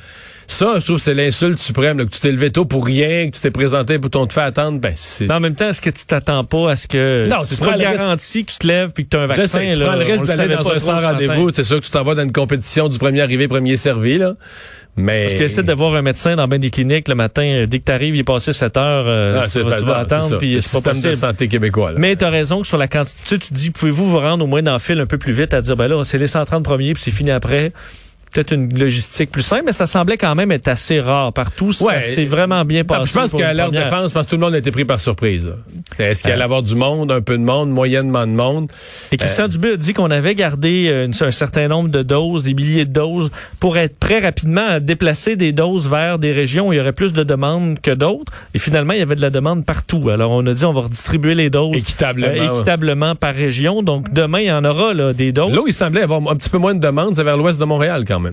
Ça, 0.46 0.74
je 0.78 0.84
trouve 0.84 0.98
c'est 0.98 1.12
l'insulte 1.12 1.58
suprême, 1.58 1.98
là, 1.98 2.06
que 2.06 2.10
tu 2.10 2.20
t'es 2.20 2.32
levé 2.32 2.50
tôt 2.50 2.64
pour 2.64 2.86
rien, 2.86 3.28
que 3.28 3.36
tu 3.36 3.42
t'es 3.42 3.50
présenté 3.50 3.98
pour 3.98 4.08
ton 4.08 4.26
te 4.26 4.32
fait 4.32 4.40
attendre. 4.40 4.78
Ben, 4.78 4.92
c'est... 4.94 5.30
en 5.30 5.40
même 5.40 5.54
temps, 5.54 5.68
est-ce 5.68 5.82
que 5.82 5.90
tu 5.90 6.06
t'attends 6.06 6.44
pas 6.44 6.70
à 6.70 6.76
ce 6.76 6.88
que 6.88 7.26
non, 7.28 7.44
tu, 7.44 7.56
prends 7.56 7.76
garantie 7.76 8.44
que 8.46 8.52
tu 8.52 8.58
te 8.58 8.66
lèves 8.66 8.92
puis 8.92 9.04
que 9.04 9.10
tu 9.10 9.16
as 9.18 9.20
un 9.20 9.26
vaccin? 9.26 9.46
sais, 9.46 9.72
tu 9.72 9.78
là, 9.78 9.86
prends 9.86 9.96
le 9.96 10.04
risque 10.04 10.24
d'aller 10.24 10.54
dans 10.54 10.70
un 10.70 10.78
sans 10.78 10.98
rendez-vous. 10.98 11.50
C'est 11.52 11.64
sûr 11.64 11.78
que 11.80 11.84
tu 11.84 11.90
t'en 11.90 12.04
vas 12.04 12.14
dans 12.14 12.22
une 12.22 12.32
compétition 12.32 12.88
du 12.88 12.98
premier 12.98 13.20
arrivé, 13.20 13.48
premier 13.48 13.76
servi. 13.76 14.16
Là. 14.16 14.34
Mais... 14.96 15.22
Parce 15.22 15.34
que 15.34 15.42
essaie 15.44 15.62
de 15.62 15.72
voir 15.72 15.94
un 15.94 16.02
médecin 16.02 16.36
dans 16.36 16.46
ben 16.46 16.60
des 16.60 16.70
cliniques 16.70 17.08
le 17.08 17.14
matin, 17.14 17.42
euh, 17.42 17.66
dès 17.66 17.80
que 17.80 17.84
tu 17.84 17.92
arrives, 17.92 18.14
il 18.14 18.20
est 18.20 18.24
passé 18.24 18.52
7 18.52 18.76
heures, 18.76 19.06
euh, 19.08 19.40
ah, 19.42 19.48
tu, 19.48 19.60
vas, 19.60 19.98
attendre, 19.98 20.38
puis 20.38 20.58
c'est 20.62 20.80
pas 20.80 20.90
possible. 20.90 21.10
de 21.10 21.16
santé 21.16 21.48
québécois. 21.48 21.92
Là. 21.92 21.98
Mais 21.98 22.14
tu 22.14 22.24
as 22.24 22.30
raison 22.30 22.60
que 22.60 22.66
sur 22.66 22.78
la 22.78 22.86
quantité, 22.86 23.18
tu, 23.26 23.38
tu 23.38 23.52
dis, 23.52 23.70
pouvez-vous 23.70 24.08
vous 24.08 24.20
rendre 24.20 24.44
au 24.44 24.48
moins 24.48 24.62
dans 24.62 24.74
le 24.74 24.78
fil 24.78 25.00
un 25.00 25.06
peu 25.06 25.18
plus 25.18 25.32
vite 25.32 25.52
à 25.52 25.60
dire, 25.60 25.76
ben 25.76 25.88
là, 25.88 26.02
c'est 26.04 26.18
les 26.18 26.28
130 26.28 26.62
premiers, 26.62 26.92
puis 26.92 27.02
c'est 27.02 27.10
fini 27.10 27.30
après 27.30 27.72
peut-être 28.34 28.52
une 28.52 28.76
logistique 28.76 29.30
plus 29.30 29.42
simple, 29.42 29.62
mais 29.66 29.72
ça 29.72 29.86
semblait 29.86 30.16
quand 30.16 30.34
même 30.34 30.50
être 30.50 30.66
assez 30.66 31.00
rare 31.00 31.32
partout. 31.32 31.70
Ouais, 31.80 32.02
c'est 32.02 32.24
vraiment 32.24 32.64
bien 32.64 32.84
passé. 32.84 33.06
Je 33.06 33.12
pense 33.12 33.32
qu'à 33.32 33.54
leur 33.54 33.70
défense, 33.70 34.12
parce 34.12 34.26
que 34.26 34.30
tout 34.30 34.36
le 34.36 34.42
monde 34.42 34.54
a 34.54 34.58
été 34.58 34.72
pris 34.72 34.84
par 34.84 35.00
surprise. 35.00 35.50
Est-ce 35.98 36.22
qu'il 36.22 36.32
allait 36.32 36.40
y 36.40 36.42
euh. 36.42 36.44
avoir 36.44 36.62
du 36.62 36.74
monde, 36.74 37.12
un 37.12 37.20
peu 37.20 37.38
de 37.38 37.42
monde, 37.44 37.70
moyennement 37.70 38.26
de 38.26 38.32
monde? 38.32 38.70
Et 39.12 39.16
Christian 39.16 39.44
euh, 39.44 39.48
Dubé 39.48 39.72
a 39.72 39.76
dit 39.76 39.94
qu'on 39.94 40.10
avait 40.10 40.34
gardé 40.34 40.88
euh, 40.88 41.08
un 41.20 41.30
certain 41.30 41.68
nombre 41.68 41.90
de 41.90 42.02
doses, 42.02 42.42
des 42.42 42.54
milliers 42.54 42.84
de 42.84 42.92
doses, 42.92 43.30
pour 43.60 43.78
être 43.78 43.96
prêt 43.96 44.18
rapidement 44.18 44.66
à 44.66 44.80
déplacer 44.80 45.36
des 45.36 45.52
doses 45.52 45.88
vers 45.88 46.18
des 46.18 46.32
régions 46.32 46.68
où 46.68 46.72
il 46.72 46.76
y 46.76 46.80
aurait 46.80 46.92
plus 46.92 47.12
de 47.12 47.22
demandes 47.22 47.80
que 47.80 47.92
d'autres. 47.92 48.32
Et 48.52 48.58
finalement, 48.58 48.94
il 48.94 48.98
y 48.98 49.02
avait 49.02 49.16
de 49.16 49.22
la 49.22 49.30
demande 49.30 49.64
partout. 49.64 50.08
Alors, 50.08 50.32
on 50.32 50.44
a 50.46 50.54
dit 50.54 50.64
on 50.64 50.72
va 50.72 50.82
redistribuer 50.82 51.36
les 51.36 51.50
doses 51.50 51.76
équitablement, 51.76 52.54
équitablement 52.54 53.14
par 53.14 53.34
région. 53.34 53.82
Donc, 53.84 54.12
demain, 54.12 54.40
il 54.40 54.46
y 54.46 54.52
en 54.52 54.64
aura 54.64 54.92
là, 54.92 55.12
des 55.12 55.30
doses. 55.30 55.54
Là 55.54 55.62
où 55.62 55.68
il 55.68 55.72
semblait 55.72 56.02
avoir 56.02 56.20
un 56.28 56.36
petit 56.36 56.50
peu 56.50 56.58
moins 56.58 56.74
de 56.74 56.80
demandes, 56.80 57.14
c'est 57.14 57.22
vers 57.22 57.36
l'ouest 57.36 57.60
de 57.60 57.64
Montréal 57.64 58.04
quand 58.06 58.18
même. 58.18 58.23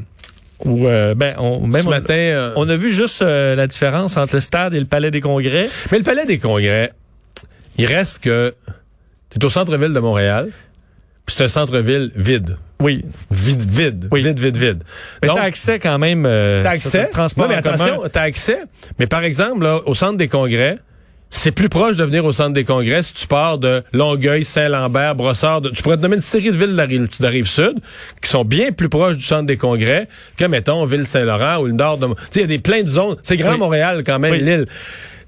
Ou 0.66 0.88
euh, 0.88 1.16
ben, 1.16 1.36
on, 1.38 1.66
même 1.66 1.84
Ce 1.84 1.90
matin, 1.90 2.14
euh, 2.14 2.54
on, 2.56 2.68
a 2.70 2.76
vu 2.76 2.92
juste 2.92 3.22
euh, 3.22 3.56
la 3.56 3.68
différence 3.68 4.18
entre 4.18 4.36
le 4.36 4.42
stade 4.42 4.74
et 4.74 4.80
le 4.80 4.86
palais 4.86 5.12
des 5.12 5.22
congrès. 5.22 5.68
Mais 5.92 5.98
le 5.98 6.04
palais 6.04 6.26
des 6.26 6.40
congrès, 6.40 6.92
il 7.78 7.86
reste 7.86 8.24
que 8.24 8.54
c'est 9.30 9.44
au 9.44 9.50
centre-ville 9.50 9.94
de 9.94 10.00
Montréal. 10.00 10.50
Puis 11.26 11.36
c'est 11.38 11.46
un 11.46 11.50
centre-ville 11.50 12.12
vide. 12.16 12.58
Oui. 12.82 13.06
Vide, 13.30 13.64
vide. 13.70 14.08
Oui. 14.12 14.22
Vide, 14.22 14.40
vide, 14.40 14.58
vide. 14.58 14.84
Mais 15.22 15.30
t'as 15.30 15.44
accès 15.44 15.80
quand 15.80 16.00
même. 16.00 16.26
Euh, 16.26 16.64
t'as 16.64 16.72
accès. 16.72 17.08
Transport 17.08 17.48
mais 17.48 17.56
attention, 17.56 18.04
t'as 18.12 18.24
accès. 18.24 18.60
Mais 19.00 19.08
par 19.08 19.24
exemple, 19.24 19.64
là, 19.64 19.80
au 19.86 19.94
centre 19.94 20.18
des 20.18 20.28
congrès, 20.28 20.80
c'est 21.34 21.52
plus 21.52 21.70
proche 21.70 21.96
de 21.98 22.04
venir 22.04 22.26
au 22.26 22.34
centre 22.34 22.54
des 22.54 22.66
congrès 22.66 23.02
si 23.02 23.14
tu 23.14 23.26
pars 23.26 23.58
de 23.58 23.84
Longueuil, 23.94 24.44
Saint-Lambert, 24.44 25.16
Brossard. 25.16 25.62
tu 25.74 25.82
pourrais 25.82 25.98
te 25.98 26.02
nommer 26.02 26.18
une 26.18 26.22
série 26.22 26.52
de 26.52 26.58
villes 26.58 26.76
de 26.76 27.24
la 27.24 27.30
rive, 27.30 27.48
sud 27.48 27.80
qui 28.22 28.30
sont 28.30 28.44
bien 28.44 28.72
plus 28.72 28.90
proches 28.90 29.18
du 29.18 29.24
centre 29.24 29.48
des 29.48 29.58
congrès 29.58 30.08
que, 30.38 30.46
mettons, 30.46 30.86
Ville-Saint-Laurent 30.86 31.62
ou 31.62 31.66
le 31.66 31.74
nord 31.74 31.98
de... 31.98 32.08
Tu 32.08 32.14
sais, 32.14 32.40
il 32.40 32.42
y 32.42 32.44
a 32.44 32.48
des 32.48 32.60
plein 32.60 32.82
de 32.84 32.88
zones. 32.88 33.16
C'est 33.24 33.38
Grand 33.38 33.58
Montréal 33.58 34.04
quand 34.06 34.20
même, 34.20 34.36
l'île. 34.36 34.68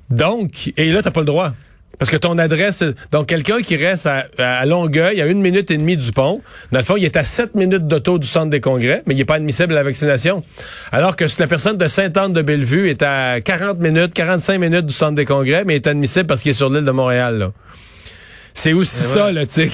Donc, 0.10 0.74
et 0.78 0.92
là, 0.92 1.02
t'as 1.02 1.12
pas 1.12 1.22
le 1.22 1.26
droit. 1.26 1.54
Parce 2.00 2.10
que 2.10 2.18
ton 2.18 2.38
adresse, 2.38 2.84
donc 3.12 3.28
quelqu'un 3.28 3.62
qui 3.62 3.76
reste 3.76 4.08
à, 4.08 4.66
Longueuil 4.66 5.22
à 5.22 5.28
une 5.28 5.42
minute 5.42 5.70
et 5.72 5.78
demie 5.78 5.96
du 5.96 6.12
pont, 6.12 6.42
dans 6.72 6.80
le 6.80 6.86
fond, 6.86 6.98
il 6.98 7.06
est 7.06 7.18
à 7.18 7.24
sept 7.24 7.54
minutes 7.56 7.88
d'auto 7.88 8.18
du 8.18 8.28
centre 8.28 8.50
des 8.50 8.62
congrès, 8.62 9.04
mais 9.06 9.14
il 9.14 9.18
n'est 9.18 9.26
pas 9.26 9.36
admissible 9.36 9.74
à 9.74 9.76
la 9.76 9.84
vaccination. 9.84 10.42
Alors 10.92 11.16
que 11.16 11.28
si 11.28 11.40
la 11.40 11.48
personne 11.48 11.78
de 11.78 11.88
Sainte-Anne-de-Bellevue 11.88 12.90
est 12.90 13.04
à 13.04 13.42
40 13.42 13.80
minutes, 13.80 14.14
45 14.14 14.58
minutes 14.58 14.86
du 14.88 14.94
centre 14.94 15.16
des 15.16 15.26
congrès, 15.26 15.66
mais 15.66 15.76
est 15.76 15.88
admissible 15.88 16.26
parce 16.26 16.42
qu'il 16.42 16.52
est 16.52 16.56
sur 16.56 16.70
l'île 16.70 16.86
de 16.86 16.92
Montréal. 16.92 17.52
C'est 18.54 18.74
aussi 18.74 19.02
eh 19.02 19.08
ça, 19.08 19.32
le 19.32 19.48
tu 19.48 19.70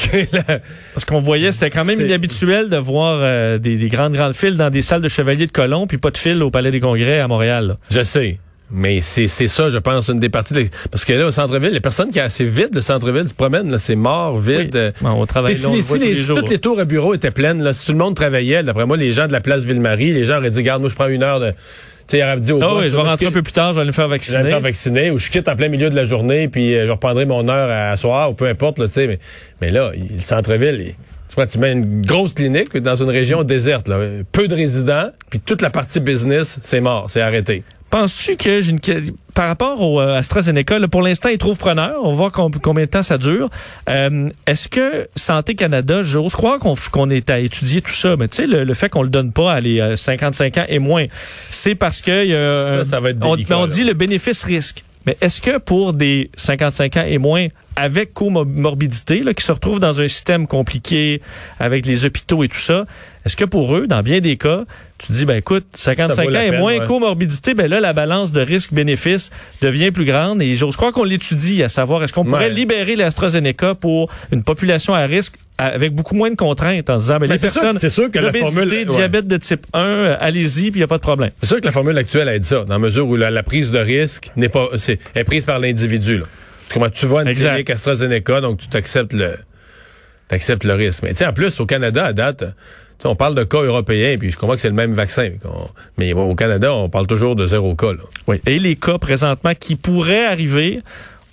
Parce 0.94 1.06
qu'on 1.06 1.20
voyait, 1.20 1.52
c'était 1.52 1.70
quand 1.70 1.86
même 1.86 2.00
inhabituel 2.00 2.70
de 2.70 2.78
voir 2.78 3.20
euh, 3.22 3.58
des, 3.58 3.90
grandes, 3.90 4.14
grandes 4.14 4.34
files 4.34 4.56
dans 4.56 4.70
des 4.70 4.82
salles 4.82 5.02
de 5.02 5.10
chevaliers 5.10 5.48
de 5.48 5.52
colons, 5.52 5.86
puis 5.86 5.98
pas 5.98 6.12
de 6.12 6.18
file 6.18 6.42
au 6.42 6.50
Palais 6.50 6.72
des 6.72 6.80
Congrès 6.80 7.20
à 7.20 7.28
Montréal. 7.28 7.78
Je 7.92 8.04
sais. 8.04 8.40
Mais 8.72 9.02
c'est 9.02 9.28
ça, 9.28 9.70
je 9.70 9.78
pense, 9.78 10.10
une 10.10 10.20
des 10.20 10.30
parties. 10.30 10.70
Parce 10.92 11.04
que 11.04 11.14
là, 11.14 11.26
au 11.26 11.32
centre-ville, 11.32 11.72
les 11.72 11.80
personnes 11.80 12.12
qui 12.12 12.20
assez 12.20 12.46
vide, 12.46 12.70
le 12.74 12.82
centre-ville, 12.82 13.28
se 13.28 13.34
promènent, 13.34 13.72
là, 13.72 13.80
c'est 13.80 13.96
mort, 13.96 14.38
vide. 14.38 14.94
on 15.04 15.26
travaille 15.26 15.56
si, 15.56 15.82
si 15.82 16.28
toutes 16.28 16.50
les 16.50 16.60
tours 16.60 16.80
à 16.80 16.86
bureau 16.86 17.14
étaient 17.14 17.32
pleines, 17.32 17.64
là, 17.64 17.74
si 17.74 17.86
tout 17.86 17.94
le 17.94 17.98
monde 17.98 18.16
travaillait, 18.16 18.64
d'après 18.64 18.86
moi, 18.86 18.98
les 18.98 19.12
gens 19.12 19.28
de 19.28 19.32
la 19.32 19.42
place 19.42 19.64
Ville-Marie, 19.64 20.14
les 20.14 20.26
gens 20.26 20.38
auraient 20.38 20.52
dit, 20.52 20.64
garde, 20.64 20.82
moi, 20.82 20.90
je 20.90 20.96
prends 20.96 21.08
une 21.08 21.24
heure 21.24 21.40
de. 21.40 21.54
Tu 22.08 22.18
sais, 22.18 22.38
dit 22.38 22.52
au 22.52 22.60
oh, 22.60 22.78
oui, 22.80 22.86
je 22.86 22.96
vais 22.96 23.04
rentrer 23.04 23.28
un 23.28 23.32
peu 23.32 23.44
plus 23.44 23.54
tard, 23.54 23.72
je 23.72 23.76
vais 23.76 23.82
aller 23.82 23.90
me 23.90 23.94
faire 23.94 24.08
vacciner. 24.08 24.38
Je 24.38 24.42
vais 24.42 24.50
me 24.50 24.54
faire 24.54 24.62
vacciner, 24.62 25.12
ou 25.12 25.20
je 25.20 25.30
quitte 25.30 25.48
en 25.48 25.56
plein 25.56 25.68
milieu 25.68 25.92
de 25.92 25.96
la 25.96 26.06
journée, 26.06 26.48
puis 26.48 26.76
euh, 26.76 26.88
je 26.88 26.92
reprendrai 26.92 27.28
mon 27.28 27.48
heure 27.48 27.70
à, 27.70 27.96
soir, 27.98 28.32
ou 28.32 28.34
peu 28.34 28.48
importe, 28.48 28.80
là, 28.80 28.88
tu 28.88 28.94
sais. 28.94 29.06
Mais, 29.06 29.20
mais 29.62 29.70
là, 29.70 29.92
le 29.94 30.22
centre-ville, 30.22 30.96
tu 31.30 31.36
vois, 31.36 31.46
tu 31.46 31.60
mets 31.60 31.72
une 31.72 32.04
grosse 32.04 32.34
clinique 32.34 32.76
dans 32.78 32.96
une 32.96 33.12
région 33.12 33.44
déserte, 33.44 33.88
là, 33.88 34.00
peu 34.32 34.48
de 34.48 34.56
résidents, 34.56 35.10
puis 35.30 35.40
toute 35.40 35.62
la 35.62 35.70
partie 35.70 36.00
business, 36.00 36.58
c'est 36.64 36.82
mort, 36.82 37.06
c'est 37.10 37.22
arrêté. 37.22 37.64
Penses-tu 37.90 38.36
que 38.36 38.62
j'ai 38.62 38.72
une 38.72 38.80
par 39.34 39.48
rapport 39.48 39.82
au 39.82 40.02
euh, 40.02 40.18
AstraZeneca, 40.18 40.80
là, 40.80 40.88
pour 40.88 41.02
l'instant, 41.02 41.30
ils 41.30 41.38
trouvent 41.38 41.58
preneur. 41.58 41.96
On 42.04 42.10
va 42.10 42.16
voir 42.16 42.32
combien 42.32 42.86
de 42.86 42.90
temps 42.90 43.04
ça 43.04 43.18
dure. 43.18 43.50
Euh, 43.90 44.30
Est-ce 44.46 44.68
que 44.68 45.08
Santé 45.16 45.56
Canada, 45.56 46.02
j'ose 46.02 46.34
croire 46.34 46.60
qu'on 46.60 46.76
qu'on 46.92 47.10
est 47.10 47.30
à 47.30 47.40
étudier 47.40 47.82
tout 47.82 47.92
ça, 47.92 48.16
mais 48.18 48.28
tu 48.28 48.38
sais, 48.38 48.48
le, 48.48 48.64
le, 48.64 48.74
fait 48.74 48.90
qu'on 48.90 49.04
le 49.04 49.10
donne 49.10 49.32
pas 49.32 49.54
à 49.54 49.60
les 49.60 49.96
55 49.96 50.58
ans 50.58 50.66
et 50.68 50.80
moins, 50.80 51.06
c'est 51.24 51.76
parce 51.76 52.02
que 52.02 52.26
y 52.26 52.36
a, 52.36 52.84
ça, 52.84 52.92
ça 52.92 53.00
va 53.00 53.12
être 53.12 53.20
délicat, 53.20 53.58
on, 53.58 53.64
on 53.64 53.68
dit 53.68 53.84
le 53.84 53.94
bénéfice-risque. 53.94 54.84
Mais 55.06 55.18
est-ce 55.22 55.42
que 55.42 55.58
pour 55.58 55.94
des 55.94 56.30
55 56.36 56.98
ans 56.98 57.06
et 57.08 57.18
moins 57.18 57.48
avec 57.80 58.14
comorbidité, 58.14 59.22
là, 59.22 59.34
qui 59.34 59.44
se 59.44 59.52
retrouvent 59.52 59.80
dans 59.80 60.02
un 60.02 60.08
système 60.08 60.48
compliqué 60.48 61.22
avec 61.60 61.86
les 61.86 62.06
hôpitaux 62.06 62.44
et 62.44 62.50
tout 62.50 62.58
ça, 62.58 62.84
est-ce 63.26 63.38
que 63.38 63.46
pour 63.46 63.76
eux, 63.76 63.88
dans 63.88 64.02
bien 64.02 64.20
des 64.20 64.38
cas, 64.38 64.64
tu 64.98 65.12
dis, 65.14 65.26
ben 65.26 65.38
écoute, 65.38 65.66
55 65.74 66.28
ans 66.30 66.42
et 66.42 66.58
moins 66.58 66.80
ouais. 66.80 66.86
comorbidité, 66.86 67.54
ben 67.54 67.70
là, 67.70 67.80
la 67.80 67.94
balance 67.94 68.32
de 68.32 68.42
risque-bénéfice 68.42 69.30
devient 69.62 69.92
plus 69.92 70.06
grande. 70.06 70.42
Et 70.42 70.56
j'ose 70.56 70.76
croire 70.76 70.92
qu'on 70.92 71.04
l'étudie, 71.04 71.64
à 71.64 71.70
savoir, 71.70 72.04
est-ce 72.04 72.12
qu'on 72.12 72.26
pourrait 72.26 72.50
libérer 72.50 72.96
l'AstraZeneca 72.96 73.76
pour 73.76 74.10
une 74.32 74.44
population 74.44 74.94
à 74.94 75.02
risque 75.02 75.36
avec 75.58 75.94
beaucoup 75.94 76.16
moins 76.16 76.32
de 76.32 76.36
contraintes 76.36 76.90
en 76.90 76.98
disant, 76.98 77.18
ben, 77.18 77.30
les 77.30 77.38
personnes, 77.38 77.78
c'est 77.80 77.90
sûr 77.90 78.10
que 78.10 78.20
la 78.20 78.34
formule, 78.34 78.86
diabète 78.88 79.28
de 79.28 79.38
type 79.38 79.66
1, 79.74 80.18
allez-y, 80.20 80.72
puis 80.72 80.80
il 80.80 80.82
n'y 80.82 80.84
a 80.84 80.88
pas 80.88 80.98
de 80.98 81.02
problème. 81.02 81.32
C'est 81.42 81.48
sûr 81.48 81.60
que 81.60 81.66
la 81.66 81.72
formule 81.72 81.98
actuelle 81.98 82.30
aide 82.30 82.44
ça, 82.44 82.64
dans 82.64 82.74
la 82.74 82.80
mesure 82.80 83.08
où 83.08 83.16
la, 83.16 83.30
la 83.30 83.44
prise 83.44 83.72
de 83.72 83.80
risque 83.80 84.32
n'est 84.38 84.50
pas, 84.50 84.70
c'est, 84.78 85.00
est 85.16 85.24
prise 85.24 85.46
par 85.46 85.60
l'individu, 85.60 86.24
Comment 86.74 86.90
tu 86.90 87.06
vas 87.08 87.20
à 87.20 87.22
une 87.24 87.28
exact. 87.30 87.50
clinique 87.50 87.70
AstraZeneca, 87.70 88.42
donc 88.42 88.60
tu 88.60 88.68
t'acceptes 88.68 89.14
le, 89.14 89.36
t'acceptes 90.28 90.64
le 90.64 90.74
risque. 90.74 91.04
Mais 91.04 91.10
tu 91.10 91.18
sais, 91.18 91.26
en 91.26 91.34
plus, 91.34 91.60
au 91.60 91.66
Canada, 91.66 92.06
à 92.06 92.14
date, 92.14 92.46
on 93.06 93.16
parle 93.16 93.36
de 93.36 93.44
cas 93.44 93.62
européens, 93.62 94.18
puis 94.20 94.32
je 94.32 94.38
comprends 94.38 94.56
que 94.56 94.62
c'est 94.62 94.70
le 94.70 94.76
même 94.76 94.94
vaccin. 94.94 95.32
Mais 95.98 96.14
au 96.14 96.36
Canada, 96.36 96.74
on 96.74 96.90
parle 96.90 97.08
toujours 97.08 97.36
de 97.36 97.46
zéro 97.46 97.76
cas. 97.76 97.94
Là. 97.94 98.04
Oui. 98.28 98.42
Et 98.46 98.60
les 98.60 98.76
cas 98.76 98.98
présentement 98.98 99.54
qui 99.58 99.76
pourraient 99.76 100.26
arriver, 100.26 100.80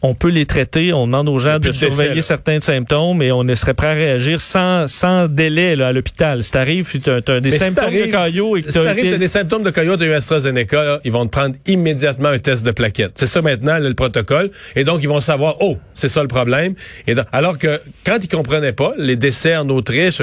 on 0.03 0.15
peut 0.15 0.29
les 0.29 0.47
traiter, 0.47 0.93
on 0.93 1.07
demande 1.07 1.29
aux 1.29 1.39
gens 1.39 1.59
de 1.59 1.73
surveiller 1.73 2.15
décès, 2.15 2.29
certains 2.29 2.61
symptômes 2.61 3.23
et 3.23 3.33
on 3.33 3.43
serait 3.55 3.75
prêt 3.75 3.89
à 3.89 3.95
réagir 3.95 4.41
sans, 4.41 4.89
sans 4.89 5.27
délai 5.27 5.75
là, 5.75 5.89
à 5.89 5.93
l'hôpital. 5.93 6.45
Si 6.45 6.51
t'arrives, 6.51 6.89
tu 6.89 7.11
as, 7.11 7.15
as, 7.15 7.41
des 7.41 7.51
Mais 7.51 7.59
symptômes 7.59 7.91
si 7.91 8.07
de 8.07 8.11
caillot 8.11 8.57
et 8.57 8.63
que 8.63 8.69
si 8.69 8.75
t'arrives, 8.75 8.99
été... 8.99 9.11
t'as 9.11 9.19
des 9.19 9.27
symptômes 9.27 9.63
de 9.63 9.71
caillot, 9.71 9.97
t'as 9.97 10.05
eu 10.05 10.13
AstraZeneca, 10.13 10.85
là, 10.85 11.01
ils 11.05 11.13
vont 11.13 11.25
te 11.25 11.31
prendre 11.31 11.57
immédiatement 11.67 12.29
un 12.29 12.39
test 12.39 12.65
de 12.65 12.71
plaquettes. 12.71 13.13
C'est 13.15 13.27
ça 13.27 13.41
maintenant 13.41 13.79
là, 13.79 13.89
le 13.89 13.95
protocole. 13.95 14.51
Et 14.75 14.85
donc, 14.85 15.03
ils 15.03 15.09
vont 15.09 15.21
savoir, 15.21 15.57
oh, 15.61 15.79
c'est 15.95 16.09
ça 16.09 16.23
le 16.23 16.29
problème. 16.29 16.75
Et 17.07 17.15
donc, 17.15 17.27
alors 17.33 17.59
que 17.59 17.81
quand 18.05 18.19
ils 18.23 18.29
comprenaient 18.29 18.73
pas, 18.73 18.93
les 18.99 19.17
décès 19.17 19.57
en 19.57 19.69
Autriche, 19.71 20.23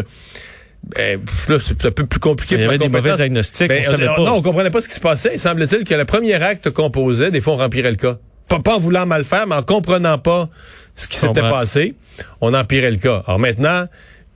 ben, 0.95 1.19
là, 1.47 1.57
c'est 1.59 1.85
un 1.85 1.91
peu 1.91 2.05
plus 2.05 2.19
compliqué. 2.19 2.55
Il 2.55 2.61
y 2.61 2.65
avait 2.65 2.77
des 2.77 2.89
mauvais 2.89 3.15
diagnostics. 3.15 3.69
Ben, 3.69 3.83
on 3.89 4.21
on, 4.21 4.25
non, 4.25 4.33
on 4.35 4.41
comprenait 4.41 4.69
pas 4.69 4.81
ce 4.81 4.89
qui 4.89 4.95
se 4.95 4.99
passait. 4.99 5.31
Il 5.33 5.39
semble-t-il 5.39 5.83
que 5.85 5.95
le 5.95 6.05
premier 6.05 6.35
acte 6.35 6.69
qu'on 6.69 6.91
posait, 6.91 7.31
des 7.31 7.41
fois, 7.41 7.53
on 7.53 7.57
remplirait 7.57 7.91
le 7.91 7.97
cas. 7.97 8.17
Pas, 8.47 8.59
pas 8.59 8.75
en 8.75 8.79
voulant 8.79 9.05
mal 9.05 9.23
faire, 9.23 9.47
mais 9.47 9.55
en 9.55 9.63
comprenant 9.63 10.17
pas 10.17 10.49
ce 10.95 11.07
qui 11.07 11.17
s'était 11.17 11.41
passé, 11.41 11.95
on 12.41 12.53
empirait 12.53 12.91
le 12.91 12.97
cas. 12.97 13.23
Alors 13.25 13.39
maintenant, 13.39 13.85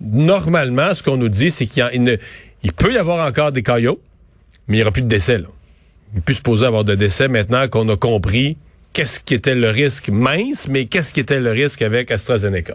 normalement, 0.01 0.93
ce 0.93 1.03
qu'on 1.03 1.17
nous 1.17 1.29
dit, 1.29 1.51
c'est 1.51 1.67
qu'il 1.67 1.87
il, 1.93 2.19
il 2.63 2.73
peut 2.73 2.93
y 2.93 2.97
avoir 2.97 3.27
encore 3.27 3.51
des 3.51 3.63
caillots, 3.63 4.01
mais 4.67 4.77
il 4.77 4.79
n'y 4.79 4.83
aura 4.83 4.91
plus 4.91 5.03
de 5.03 5.07
décès. 5.07 5.37
Là. 5.37 5.47
Il 6.15 6.21
peut 6.21 6.33
se 6.33 6.41
poser 6.41 6.65
avoir 6.65 6.83
de 6.83 6.95
décès 6.95 7.27
maintenant 7.27 7.67
qu'on 7.67 7.87
a 7.89 7.97
compris 7.97 8.57
qu'est-ce 8.97 9.19
qui 9.19 9.35
était 9.35 9.53
le 9.53 9.69
risque 9.69 10.09
mince, 10.09 10.67
mais 10.67 10.85
qu'est-ce 10.85 11.13
qui 11.13 11.19
était 11.19 11.39
le 11.39 11.51
risque 11.51 11.83
avec 11.83 12.09
AstraZeneca? 12.09 12.73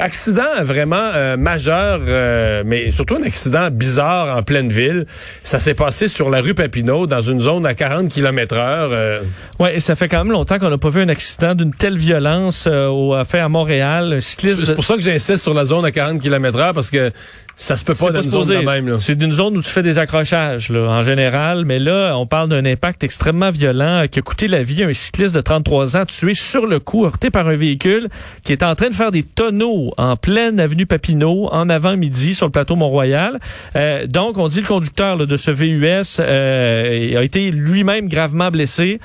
Accident 0.00 0.64
vraiment 0.64 0.96
euh, 1.14 1.36
majeur, 1.36 2.00
euh, 2.08 2.64
mais 2.66 2.90
surtout 2.90 3.14
un 3.14 3.22
accident 3.22 3.70
bizarre 3.70 4.36
en 4.36 4.42
pleine 4.42 4.72
ville. 4.72 5.06
Ça 5.44 5.60
s'est 5.60 5.74
passé 5.74 6.08
sur 6.08 6.28
la 6.28 6.40
rue 6.40 6.54
Papineau, 6.54 7.06
dans 7.06 7.20
une 7.20 7.38
zone 7.38 7.66
à 7.66 7.74
40 7.74 8.08
km 8.08 8.56
heure. 8.56 8.90
Euh... 8.92 9.20
Ouais, 9.60 9.76
et 9.76 9.80
ça 9.80 9.94
fait 9.94 10.08
quand 10.08 10.24
même 10.24 10.32
longtemps 10.32 10.58
qu'on 10.58 10.70
n'a 10.70 10.78
pas 10.78 10.88
vu 10.88 11.02
un 11.02 11.08
accident 11.08 11.54
d'une 11.54 11.72
telle 11.72 11.98
violence 11.98 12.66
euh, 12.66 12.88
au, 12.88 13.14
fait 13.22 13.38
à 13.38 13.48
Montréal. 13.48 14.14
Un 14.14 14.20
cycliste. 14.20 14.66
C'est 14.66 14.74
pour 14.74 14.82
ça 14.84 14.96
que 14.96 15.02
j'insiste 15.02 15.44
sur 15.44 15.54
la 15.54 15.66
zone 15.66 15.84
à 15.84 15.92
40 15.92 16.20
km 16.20 16.58
heure, 16.58 16.74
parce 16.74 16.90
que 16.90 17.12
ça 17.56 17.76
se 17.76 17.84
peut 17.84 17.94
pas 17.94 18.10
dans 18.10 18.22
une 18.22 18.30
zone 18.30 18.48
de 18.48 18.64
même. 18.64 18.98
C'est 18.98 19.16
d'une 19.16 19.32
zone 19.32 19.56
où 19.56 19.62
tu 19.62 19.68
fais 19.68 19.82
des 19.82 19.98
accrochages, 19.98 20.70
là, 20.70 20.80
en 20.88 21.02
général. 21.02 21.64
Mais 21.64 21.78
là, 21.78 22.16
on 22.16 22.26
parle 22.26 22.48
d'un 22.48 22.64
impact 22.64 23.04
extrêmement 23.04 23.50
violent 23.50 24.06
qui 24.10 24.18
a 24.18 24.22
coûté 24.22 24.48
la 24.48 24.62
vie 24.62 24.82
à 24.82 24.88
un 24.88 24.94
cycliste 24.94 25.34
de 25.34 25.40
33 25.40 25.96
ans 25.96 26.04
tué 26.06 26.34
sur 26.34 26.66
le 26.66 26.80
coup, 26.80 27.04
heurté 27.04 27.30
par 27.30 27.48
un 27.48 27.54
véhicule 27.54 28.08
qui 28.44 28.52
est 28.52 28.62
en 28.62 28.74
train 28.74 28.88
de 28.88 28.94
faire 28.94 29.10
des 29.10 29.22
tonneaux 29.22 29.92
en 29.96 30.16
pleine 30.16 30.58
avenue 30.60 30.86
Papineau, 30.86 31.48
en 31.52 31.68
avant-midi, 31.68 32.34
sur 32.34 32.46
le 32.46 32.52
plateau 32.52 32.76
Mont-Royal. 32.76 33.38
Euh, 33.76 34.06
donc, 34.06 34.38
on 34.38 34.48
dit 34.48 34.60
le 34.60 34.66
conducteur 34.66 35.16
là, 35.16 35.26
de 35.26 35.36
ce 35.36 35.50
VUS 35.50 36.18
euh, 36.20 37.18
a 37.18 37.22
été 37.22 37.50
lui-même 37.50 38.08
gravement 38.08 38.50
blessé 38.50 39.00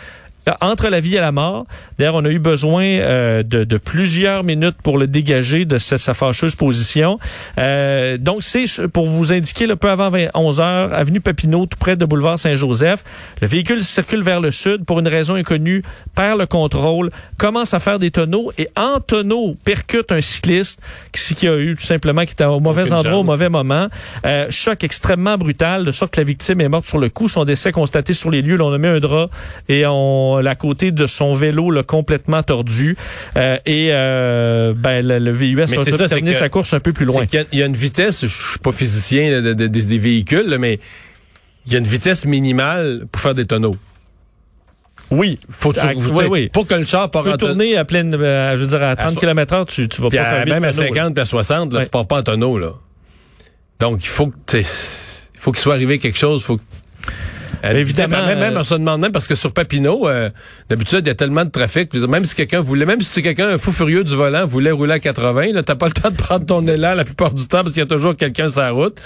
entre 0.61 0.87
la 0.89 0.99
vie 0.99 1.15
et 1.15 1.19
la 1.19 1.31
mort. 1.31 1.65
D'ailleurs, 1.97 2.15
on 2.15 2.25
a 2.25 2.29
eu 2.29 2.39
besoin 2.39 2.83
euh, 2.83 3.43
de, 3.43 3.63
de, 3.63 3.77
plusieurs 3.77 4.43
minutes 4.43 4.77
pour 4.83 4.97
le 4.97 5.07
dégager 5.07 5.65
de 5.65 5.77
sa, 5.77 5.97
sa 5.97 6.13
fâcheuse 6.13 6.55
position. 6.55 7.19
Euh, 7.57 8.17
donc, 8.17 8.43
c'est 8.43 8.65
pour 8.87 9.07
vous 9.07 9.31
indiquer, 9.31 9.67
le 9.67 9.75
peu 9.75 9.89
avant 9.89 10.09
20, 10.09 10.27
11 10.33 10.59
heures, 10.59 10.93
avenue 10.93 11.21
Papineau, 11.21 11.65
tout 11.65 11.77
près 11.79 11.95
de 11.95 12.05
boulevard 12.05 12.39
Saint-Joseph. 12.39 13.03
Le 13.41 13.47
véhicule 13.47 13.83
circule 13.83 14.23
vers 14.23 14.39
le 14.39 14.51
sud 14.51 14.85
pour 14.85 14.99
une 14.99 15.07
raison 15.07 15.35
inconnue, 15.35 15.83
perd 16.15 16.39
le 16.39 16.45
contrôle, 16.45 17.11
commence 17.37 17.73
à 17.73 17.79
faire 17.79 17.99
des 17.99 18.11
tonneaux 18.11 18.51
et 18.57 18.69
en 18.75 18.99
tonneau 18.99 19.55
percute 19.63 20.11
un 20.11 20.21
cycliste 20.21 20.79
qui, 21.11 21.35
qui 21.35 21.47
a 21.47 21.57
eu 21.57 21.75
tout 21.75 21.83
simplement, 21.83 22.25
qui 22.25 22.33
était 22.33 22.45
au 22.45 22.59
mauvais 22.59 22.83
endroit 22.83 23.03
chance. 23.03 23.13
au 23.13 23.23
mauvais 23.23 23.49
moment. 23.49 23.87
Euh, 24.25 24.47
choc 24.49 24.83
extrêmement 24.83 25.37
brutal, 25.37 25.85
de 25.85 25.91
sorte 25.91 26.13
que 26.13 26.21
la 26.21 26.25
victime 26.25 26.61
est 26.61 26.69
morte 26.69 26.85
sur 26.85 26.99
le 26.99 27.09
coup. 27.09 27.27
Son 27.27 27.45
décès 27.45 27.71
constaté 27.71 28.13
sur 28.13 28.29
les 28.29 28.41
lieux. 28.41 28.57
Là, 28.57 28.65
on 28.65 28.73
a 28.73 28.77
mis 28.77 28.87
un 28.87 28.99
drap 28.99 29.29
et 29.69 29.85
on 29.85 30.34
à 30.43 30.55
côté 30.55 30.91
de 30.91 31.05
son 31.05 31.33
vélo 31.33 31.71
là, 31.71 31.83
complètement 31.83 32.43
tordu. 32.43 32.97
Euh, 33.37 33.57
et 33.65 33.89
euh, 33.91 34.73
ben, 34.75 35.05
le, 35.05 35.19
le 35.19 35.31
VUS 35.31 35.55
mais 35.55 35.63
a 35.63 35.67
ça, 35.97 36.07
terminé 36.07 36.33
sa 36.33 36.49
course 36.49 36.73
un 36.73 36.79
peu 36.79 36.93
plus 36.93 37.05
loin. 37.05 37.25
Il 37.51 37.59
y, 37.59 37.63
a 37.63 37.65
une 37.65 37.75
vitesse, 37.75 38.21
je 38.21 38.27
suis 38.51 38.59
pas 38.59 38.71
physicien 38.71 39.41
de, 39.41 39.53
de, 39.53 39.67
de, 39.67 39.67
des 39.67 39.97
véhicules, 39.99 40.47
là, 40.47 40.57
mais 40.57 40.79
il 41.65 41.73
y 41.73 41.75
a 41.75 41.79
une 41.79 41.87
vitesse 41.87 42.25
minimale 42.25 43.05
pour 43.11 43.21
faire 43.21 43.35
des 43.35 43.45
tonneaux. 43.45 43.75
Oui, 45.11 45.39
faut 45.49 45.71
tu, 45.71 45.79
oui, 46.13 46.25
oui. 46.29 46.49
pour 46.49 46.65
que 46.65 46.73
le 46.73 46.85
char 46.85 47.11
tu 47.11 47.21
peux 47.21 47.37
tourner 47.37 47.77
à 47.77 47.85
pleine, 47.85 48.15
euh, 48.15 48.55
je 48.57 48.61
veux 48.61 48.67
dire 48.67 48.81
à 48.81 48.95
30 48.95 49.19
km 49.19 49.53
heure, 49.53 49.65
tu, 49.67 49.87
tu 49.87 50.01
vas 50.01 50.09
pas 50.09 50.21
à, 50.21 50.25
faire 50.25 50.47
même 50.47 50.63
à 50.63 50.71
tonneaux, 50.71 50.87
50 50.95 51.13
puis 51.13 51.21
à 51.21 51.25
60, 51.25 51.73
là, 51.73 51.79
Ouais. 51.79 51.85
tu 51.85 51.91
pars 51.91 52.07
pas 52.07 52.19
en 52.19 52.23
tonneau 52.23 52.57
là. 52.57 52.71
Donc 53.79 54.03
il 54.03 54.07
faut 54.07 54.27
que 54.27 54.57
il 54.57 54.63
faut 55.39 55.51
qu'il 55.51 55.61
soit 55.61 55.75
arrivé 55.75 55.99
quelque 55.99 56.17
chose, 56.17 56.43
faut 56.43 56.57
que 56.57 56.63
Euh, 57.07 57.11
Évidemment, 57.73 58.25
Même, 58.25 58.39
même, 58.39 58.55
euh, 58.57 58.59
on 58.61 58.63
se 58.63 58.75
demande 58.75 59.01
même 59.01 59.11
parce 59.11 59.27
que 59.27 59.35
sur 59.35 59.51
Papineau, 59.53 60.07
euh, 60.07 60.29
d'habitude, 60.69 60.99
il 61.03 61.07
y 61.07 61.11
a 61.11 61.15
tellement 61.15 61.45
de 61.45 61.49
trafic. 61.49 61.93
Même 61.93 62.25
si 62.25 62.35
quelqu'un 62.35 62.61
voulait, 62.61 62.85
même 62.85 63.01
si 63.01 63.21
quelqu'un, 63.21 63.49
un 63.49 63.57
fou 63.57 63.71
furieux 63.71 64.03
du 64.03 64.15
volant, 64.15 64.45
voulait 64.45 64.71
rouler 64.71 64.93
à 64.93 64.99
80, 64.99 65.53
là, 65.53 65.63
t'as 65.63 65.75
pas 65.75 65.87
le 65.87 65.91
temps 66.01 66.11
de 66.11 66.15
prendre 66.15 66.45
ton 66.45 66.65
élan 66.67 66.93
la 66.95 67.03
plupart 67.03 67.33
du 67.33 67.47
temps 67.47 67.61
parce 67.61 67.73
qu'il 67.73 67.79
y 67.81 67.83
a 67.83 67.87
toujours 67.87 68.15
quelqu'un 68.15 68.49
sur 68.49 68.61
la 68.61 68.71
route. 68.71 68.97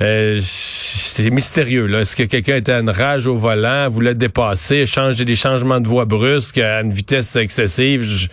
Euh, 0.00 0.40
c'est 0.42 1.30
mystérieux, 1.30 1.86
là. 1.86 2.00
Est-ce 2.00 2.16
que 2.16 2.24
quelqu'un 2.24 2.56
était 2.56 2.72
à 2.72 2.80
une 2.80 2.90
rage 2.90 3.26
au 3.26 3.36
volant, 3.36 3.88
voulait 3.88 4.14
dépasser, 4.14 4.86
changer 4.86 5.24
des 5.24 5.36
changements 5.36 5.80
de 5.80 5.86
voie 5.88 6.04
brusques 6.04 6.58
à 6.58 6.80
une 6.80 6.92
vitesse 6.92 7.36
excessive? 7.36 8.02
Je- 8.02 8.26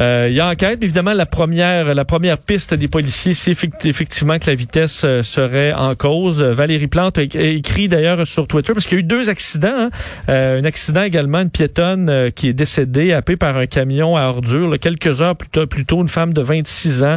Euh, 0.00 0.26
il 0.30 0.36
y 0.36 0.40
a 0.40 0.48
enquête, 0.48 0.78
évidemment, 0.82 1.12
la 1.12 1.26
première, 1.26 1.94
la 1.94 2.04
première 2.04 2.38
piste 2.38 2.72
des 2.72 2.86
policiers, 2.86 3.34
c'est 3.34 3.50
effect- 3.50 3.84
effectivement 3.84 4.38
que 4.38 4.46
la 4.46 4.54
vitesse 4.54 5.02
euh, 5.04 5.22
serait 5.24 5.72
en 5.72 5.94
cause. 5.96 6.40
Valérie 6.42 6.86
Plante 6.86 7.18
a, 7.18 7.22
écrit 7.22 7.88
d'ailleurs 7.88 8.24
sur 8.26 8.46
Twitter, 8.46 8.72
parce 8.74 8.86
qu'il 8.86 8.96
y 8.96 8.98
a 8.98 9.00
eu 9.00 9.04
deux 9.04 9.28
accidents. 9.28 9.68
hein. 9.74 9.90
Euh, 10.28 10.60
un 10.60 10.64
accident 10.64 11.02
également, 11.02 11.40
une 11.40 11.50
piétonne 11.50 12.08
euh, 12.10 12.30
qui 12.30 12.48
est 12.48 12.52
décédée, 12.52 13.12
happée 13.12 13.36
par 13.36 13.56
un 13.56 13.66
camion 13.66 14.16
à 14.16 14.22
ordures. 14.26 14.68
là, 14.70 14.78
quelques 14.78 15.20
heures 15.20 15.34
plus 15.36 15.48
tôt, 15.48 15.66
plus 15.66 15.84
tôt, 15.84 16.00
une 16.00 16.08
femme 16.08 16.32
de 16.32 16.42
26 16.42 17.02
ans. 17.02 17.16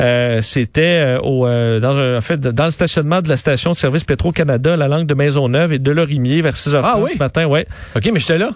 Euh, 0.00 0.40
C'était 0.42 1.18
euh, 1.18 1.20
au, 1.20 1.46
dans, 1.80 2.16
en 2.16 2.20
fait, 2.20 2.38
dans 2.40 2.66
le 2.66 2.70
stationnement 2.70 3.22
de 3.22 3.28
la 3.28 3.36
station 3.36 3.72
de 3.72 3.76
service 3.76 4.04
Petro-Canada, 4.04 4.76
la 4.76 4.86
langue 4.88 5.06
de 5.06 5.14
Maisonneuve 5.14 5.72
et 5.72 5.78
de 5.80 5.90
Lorimier 5.90 6.40
vers 6.42 6.56
6 6.56 6.74
h 6.74 6.80
Ah 6.84 6.96
oui? 7.00 7.10
ce 7.14 7.18
matin. 7.18 7.46
Ouais. 7.46 7.66
OK, 7.96 8.08
mais 8.14 8.20
j'étais 8.20 8.38
là. 8.38 8.50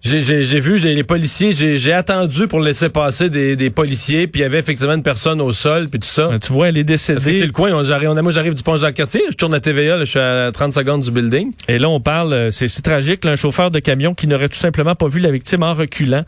J'ai- 0.00 0.22
J'ai 0.22 0.44
j'ai 0.44 0.60
vu 0.60 0.78
les, 0.78 1.02
policiers, 1.02 1.52
j'ai 1.54 1.76
j'ai 1.76 1.92
attendu 1.92 2.46
pour 2.46 2.60
laisser 2.60 2.88
passer 2.88 3.28
des, 3.30 3.56
des 3.56 3.68
policiers, 3.68 4.28
puis 4.28 4.40
il 4.40 4.44
y 4.44 4.46
avait 4.46 4.60
effectivement 4.60 4.94
une 4.94 5.02
personne 5.02 5.40
au 5.40 5.52
sol, 5.52 5.88
puis 5.88 5.98
tout 5.98 6.06
ça. 6.06 6.30
Euh, 6.32 6.38
Tu 6.38 6.52
vois, 6.52 6.68
elle 6.68 6.76
est 6.78 6.84
Parce 6.84 7.04
que 7.04 7.18
c'est 7.18 7.24
décédée. 7.26 7.46
le 7.46 7.52
coin, 7.52 7.72
on, 7.72 7.84
on, 8.16 8.22
moi 8.22 8.30
j'arrive 8.30 8.54
du 8.54 8.62
pont 8.62 8.76
Jacques-Cartier, 8.76 9.22
je 9.28 9.34
tourne 9.34 9.54
à 9.54 9.60
TVA, 9.60 9.96
là, 9.96 10.04
je 10.04 10.10
suis 10.10 10.20
à 10.20 10.50
30 10.52 10.72
secondes 10.72 11.02
du 11.02 11.10
building. 11.10 11.52
Et 11.66 11.80
là, 11.80 11.88
on 11.88 11.98
parle, 12.00 12.32
euh, 12.32 12.50
c'est 12.52 12.68
c'est 12.68 12.80
tragique, 12.82 13.24
là, 13.24 13.32
un 13.32 13.36
chauffeur 13.36 13.72
de 13.72 13.80
camion 13.80 14.14
qui 14.14 14.28
n'aurait 14.28 14.48
tout 14.48 14.58
simplement 14.58 14.94
pas 14.94 15.08
vu 15.08 15.18
la 15.18 15.32
victime 15.32 15.64
en 15.64 15.74
reculant. 15.74 16.24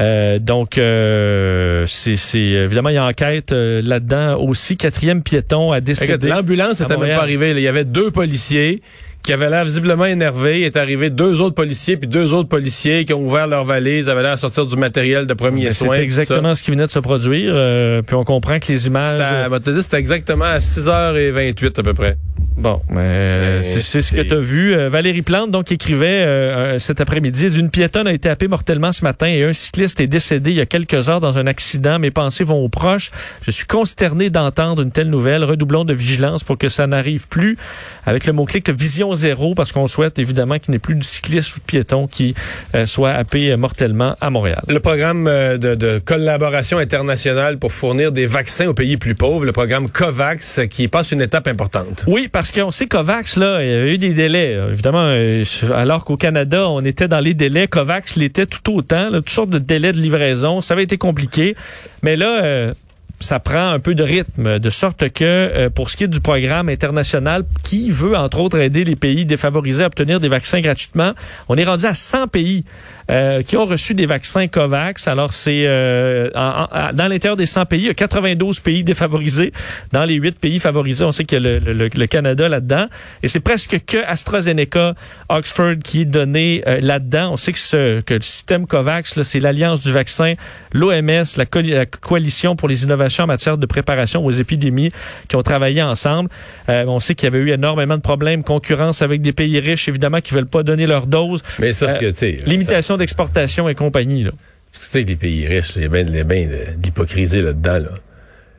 Euh, 0.00 0.40
donc, 0.40 0.76
euh, 0.78 1.84
c'est 1.86 2.16
c'est- 2.16 2.38
évidemment, 2.40 2.88
il 2.88 2.96
y 2.96 2.98
a 2.98 3.06
enquête 3.06 3.52
euh, 3.52 3.80
là-dedans 3.84 4.36
aussi. 4.40 4.76
Quatrième 4.76 5.22
piéton 5.22 5.70
a 5.70 5.80
décédé. 5.80 6.28
L'ambulance 6.28 6.80
n'était 6.80 6.96
même 6.96 7.16
pas 7.16 7.22
arrivée. 7.22 7.54
là. 7.54 7.60
Il 7.60 7.62
y 7.62 7.68
avait 7.68 7.84
deux 7.84 8.10
policiers 8.10 8.82
qui 9.22 9.32
avaient 9.32 9.50
l'air 9.50 9.64
visiblement 9.64 10.04
énervés. 10.06 10.60
Il 10.60 10.64
est 10.64 10.76
arrivé 10.76 11.10
deux 11.10 11.40
autres 11.40 11.54
policiers, 11.54 11.96
puis 11.96 12.08
deux 12.08 12.32
autres 12.32 12.48
policiers 12.48 13.04
qui 13.04 13.14
ont 13.14 13.24
ouvert 13.24 13.46
leurs 13.46 13.64
valises, 13.64 14.08
avaient 14.08 14.22
l'air 14.22 14.32
à 14.32 14.36
sortir 14.36 14.66
du 14.66 14.76
matériel 14.76 15.26
de 15.26 15.34
premiers 15.34 15.66
Ben, 15.66 15.72
soins. 15.72 15.88
C'est 15.96 15.98
ça. 15.98 16.02
exactement 16.04 16.54
ce 16.54 16.62
qui 16.62 16.70
venait 16.70 16.86
de 16.86 16.90
se 16.90 16.98
produire. 16.98 17.52
euh, 17.54 18.02
puis 18.02 18.16
on 18.16 18.24
comprend 18.24 18.58
que 18.58 18.72
les 18.72 18.86
images... 18.86 19.18
c'était 19.80 19.98
exactement 19.98 20.44
à 20.44 20.58
6h28 20.58 21.80
à 21.80 21.82
peu 21.82 21.94
près. 21.94 22.16
Bon, 22.56 22.80
mais 22.90 23.62
c'est 23.62 24.02
ce 24.02 24.14
que 24.14 24.20
tu 24.20 24.34
as 24.34 24.38
vu. 24.38 24.74
Euh, 24.74 24.88
Valérie 24.88 25.22
Plante, 25.22 25.50
donc, 25.50 25.72
écrivait 25.72 26.06
euh, 26.06 26.78
cet 26.78 27.00
après-midi, 27.00 27.48
d'une 27.50 27.70
piétonne 27.70 28.06
a 28.06 28.12
été 28.12 28.28
happée 28.28 28.46
mortellement 28.46 28.92
ce 28.92 29.04
matin 29.04 29.26
et 29.26 29.42
un 29.42 29.52
cycliste 29.54 30.00
est 30.00 30.06
décédé 30.06 30.50
il 30.50 30.56
y 30.56 30.60
a 30.60 30.66
quelques 30.66 31.08
heures 31.08 31.20
dans 31.20 31.38
un 31.38 31.46
accident. 31.46 31.98
Mes 31.98 32.10
pensées 32.10 32.44
vont 32.44 32.62
aux 32.62 32.68
proches. 32.68 33.10
Je 33.46 33.50
suis 33.50 33.64
consterné 33.66 34.28
d'entendre 34.28 34.82
une 34.82 34.90
telle 34.90 35.08
nouvelle. 35.08 35.44
Redoublons 35.44 35.84
de 35.84 35.94
vigilance 35.94 36.44
pour 36.44 36.58
que 36.58 36.68
ça 36.68 36.86
n'arrive 36.86 37.26
plus. 37.28 37.56
Avec 38.04 38.26
le 38.26 38.32
mot-clic 38.34 38.68
Vision 38.70 39.11
Zéro, 39.14 39.54
parce 39.54 39.72
qu'on 39.72 39.86
souhaite 39.86 40.18
évidemment 40.18 40.58
qu'il 40.58 40.72
n'y 40.72 40.76
ait 40.76 40.80
plus 40.80 40.94
de 40.94 41.04
cyclistes 41.04 41.56
ou 41.56 41.58
de 41.58 41.64
piétons 41.64 42.06
qui 42.06 42.34
euh, 42.74 42.86
soient 42.86 43.12
happés 43.12 43.54
mortellement 43.56 44.14
à 44.20 44.30
Montréal. 44.30 44.62
Le 44.68 44.80
programme 44.80 45.24
de, 45.24 45.74
de 45.74 45.98
collaboration 45.98 46.78
internationale 46.78 47.58
pour 47.58 47.72
fournir 47.72 48.12
des 48.12 48.26
vaccins 48.26 48.66
aux 48.66 48.74
pays 48.74 48.96
plus 48.96 49.14
pauvres, 49.14 49.44
le 49.44 49.52
programme 49.52 49.88
COVAX, 49.88 50.60
qui 50.70 50.88
passe 50.88 51.12
une 51.12 51.22
étape 51.22 51.46
importante. 51.48 52.04
Oui, 52.06 52.28
parce 52.30 52.50
qu'on 52.50 52.70
sait 52.70 52.86
COVAX, 52.86 53.36
là, 53.36 53.62
il 53.62 53.68
y 53.68 53.74
a 53.74 53.86
eu 53.86 53.98
des 53.98 54.14
délais. 54.14 54.58
Évidemment, 54.70 55.04
euh, 55.04 55.44
alors 55.74 56.04
qu'au 56.04 56.16
Canada, 56.16 56.68
on 56.68 56.82
était 56.82 57.08
dans 57.08 57.20
les 57.20 57.34
délais, 57.34 57.68
COVAX 57.68 58.16
l'était 58.16 58.46
tout 58.46 58.74
autant, 58.74 59.10
là, 59.10 59.18
toutes 59.18 59.30
sortes 59.30 59.50
de 59.50 59.58
délais 59.58 59.92
de 59.92 59.98
livraison. 59.98 60.60
Ça 60.60 60.74
avait 60.74 60.84
été 60.84 60.98
compliqué. 60.98 61.56
Mais 62.02 62.16
là, 62.16 62.42
euh, 62.42 62.74
ça 63.22 63.40
prend 63.40 63.70
un 63.70 63.78
peu 63.78 63.94
de 63.94 64.02
rythme, 64.02 64.58
de 64.58 64.70
sorte 64.70 65.08
que 65.10 65.24
euh, 65.24 65.70
pour 65.70 65.90
ce 65.90 65.96
qui 65.96 66.04
est 66.04 66.08
du 66.08 66.20
programme 66.20 66.68
international 66.68 67.44
qui 67.62 67.90
veut 67.90 68.16
entre 68.16 68.40
autres 68.40 68.58
aider 68.58 68.84
les 68.84 68.96
pays 68.96 69.24
défavorisés 69.24 69.84
à 69.84 69.86
obtenir 69.86 70.20
des 70.20 70.28
vaccins 70.28 70.60
gratuitement, 70.60 71.12
on 71.48 71.56
est 71.56 71.64
rendu 71.64 71.86
à 71.86 71.94
100 71.94 72.28
pays 72.28 72.64
euh, 73.12 73.42
qui 73.42 73.56
ont 73.56 73.66
reçu 73.66 73.94
des 73.94 74.06
vaccins 74.06 74.48
COVAX. 74.48 75.06
Alors 75.06 75.32
c'est 75.32 75.64
euh, 75.68 76.30
dans 76.32 77.08
l'intérieur 77.08 77.36
des 77.36 77.46
100 77.46 77.66
pays, 77.66 77.82
il 77.82 77.86
y 77.86 77.90
a 77.90 77.94
92 77.94 78.60
pays 78.60 78.82
défavorisés. 78.82 79.52
Dans 79.92 80.04
les 80.04 80.14
8 80.14 80.38
pays 80.38 80.58
favorisés, 80.58 81.04
on 81.04 81.12
sait 81.12 81.24
qu'il 81.24 81.42
y 81.42 81.46
a 81.46 81.58
le, 81.60 81.88
le, 81.88 82.06
Canada 82.06 82.48
là-dedans 82.48 82.86
et 83.22 83.28
c'est 83.28 83.40
presque 83.40 83.80
que 83.86 83.98
AstraZeneca, 84.04 84.94
Oxford 85.28 85.76
qui 85.84 86.02
est 86.02 86.06
donné 86.06 86.62
là-dedans. 86.80 87.32
On 87.32 87.36
sait 87.36 87.52
que, 87.52 87.58
ce, 87.58 88.00
que 88.00 88.14
le 88.14 88.22
système 88.22 88.66
COVAX, 88.66 89.22
c'est 89.22 89.40
l'alliance 89.40 89.82
du 89.82 89.92
vaccin, 89.92 90.34
l'OMS, 90.72 91.24
la, 91.36 91.44
la 91.62 91.86
coalition 91.86 92.56
pour 92.56 92.68
les 92.68 92.82
innovations 92.82 93.24
en 93.24 93.28
matière 93.28 93.58
de 93.58 93.66
préparation 93.66 94.24
aux 94.24 94.30
épidémies 94.30 94.90
qui 95.28 95.36
ont 95.36 95.42
travaillé 95.42 95.82
ensemble. 95.82 96.28
Euh, 96.68 96.84
on 96.86 97.00
sait 97.00 97.14
qu'il 97.14 97.26
y 97.26 97.28
avait 97.28 97.38
eu 97.38 97.50
énormément 97.50 97.96
de 97.96 98.02
problèmes, 98.02 98.42
concurrence 98.42 99.02
avec 99.02 99.22
des 99.22 99.32
pays 99.32 99.58
riches, 99.60 99.88
évidemment, 99.88 100.20
qui 100.20 100.34
veulent 100.34 100.46
pas 100.46 100.62
donner 100.62 100.86
leur 100.86 101.06
dose. 101.06 101.42
Mais 101.58 101.72
c'est 101.72 101.86
parce 101.86 101.98
que, 101.98 102.10
tu 102.10 102.16
sais... 102.16 102.38
Limitation 102.46 102.96
d'exportation 103.02 103.68
et 103.68 103.74
compagnie, 103.74 104.22
là. 104.22 104.30
Tu 104.72 104.80
sais 104.80 105.02
que 105.04 105.08
les 105.08 105.16
pays 105.16 105.46
riches, 105.46 105.72
il 105.76 105.82
y 105.82 105.84
a 105.84 105.88
bien, 105.88 106.04
de, 106.04 106.24
l'hypocrisie 106.82 107.42
là-dedans, 107.42 107.78
là. 107.78 107.90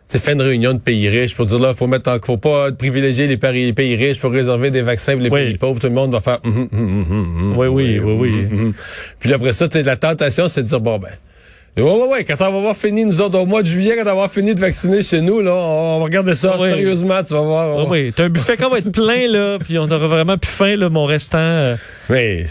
C'est 0.08 0.22
fait 0.22 0.34
une 0.34 0.42
réunion 0.42 0.74
de 0.74 0.80
pays 0.80 1.10
riches 1.10 1.34
pour 1.34 1.48
dire 1.48 1.58
là, 1.58 1.74
faut 1.74 1.88
mettre 1.88 2.20
faut 2.24 2.38
pas 2.38 2.72
privilégier 2.72 3.26
les 3.26 3.38
pays, 3.38 3.66
les 3.66 3.74
pays 3.74 3.96
riches, 3.96 4.20
faut 4.20 4.30
réserver 4.30 4.70
des 4.70 4.84
vaccins 4.84 5.14
pour 5.14 5.22
les 5.22 5.32
pays 5.32 5.58
pauvres. 5.58 5.80
Tout 5.80 5.88
le 5.88 5.94
monde 5.94 6.12
va 6.12 6.20
faire. 6.20 6.40
Hum, 6.44 6.68
hum, 6.72 7.06
hum, 7.10 7.58
oui, 7.58 7.68
oui, 7.68 8.00
oui, 8.00 8.14
oui. 8.52 8.74
Puis 9.20 9.34
après 9.34 9.54
ça, 9.54 9.68
la 9.74 9.96
tentation, 9.96 10.48
c'est 10.50 10.62
de 10.62 10.68
dire 10.68 10.82
bon 10.82 11.00
ben, 11.00 11.10
oui, 11.76 11.84
oui, 11.84 12.08
oui. 12.12 12.26
Quand 12.26 12.36
on 12.42 12.52
va 12.52 12.58
avoir 12.58 12.76
fini, 12.76 13.04
nous 13.04 13.20
autres, 13.20 13.40
au 13.40 13.48
mois 13.48 13.64
de 13.64 13.68
juillet, 13.68 13.96
quand 13.96 14.04
on 14.04 14.06
va 14.06 14.12
avoir 14.12 14.32
fini 14.32 14.54
de 14.54 14.60
vacciner 14.60 15.02
chez 15.02 15.22
nous, 15.22 15.42
là, 15.42 15.56
on 15.56 15.98
va 15.98 16.04
regarder 16.04 16.36
ça 16.36 16.56
sérieusement, 16.60 17.24
tu 17.24 17.34
vas 17.34 17.42
voir. 17.42 17.90
Oui, 17.90 18.14
t'as 18.16 18.26
un 18.26 18.30
buffet 18.30 18.58
qu'on 18.58 18.70
va 18.70 18.78
être 18.78 18.92
plein, 18.92 19.28
là, 19.28 19.58
puis 19.58 19.80
on 19.80 19.90
aura 19.90 20.06
vraiment 20.06 20.38
plus 20.38 20.52
faim, 20.52 20.76
là, 20.76 20.90
mon 20.90 21.06
restant. 21.06 21.40
Euh. 21.40 21.76
Mais 22.10 22.44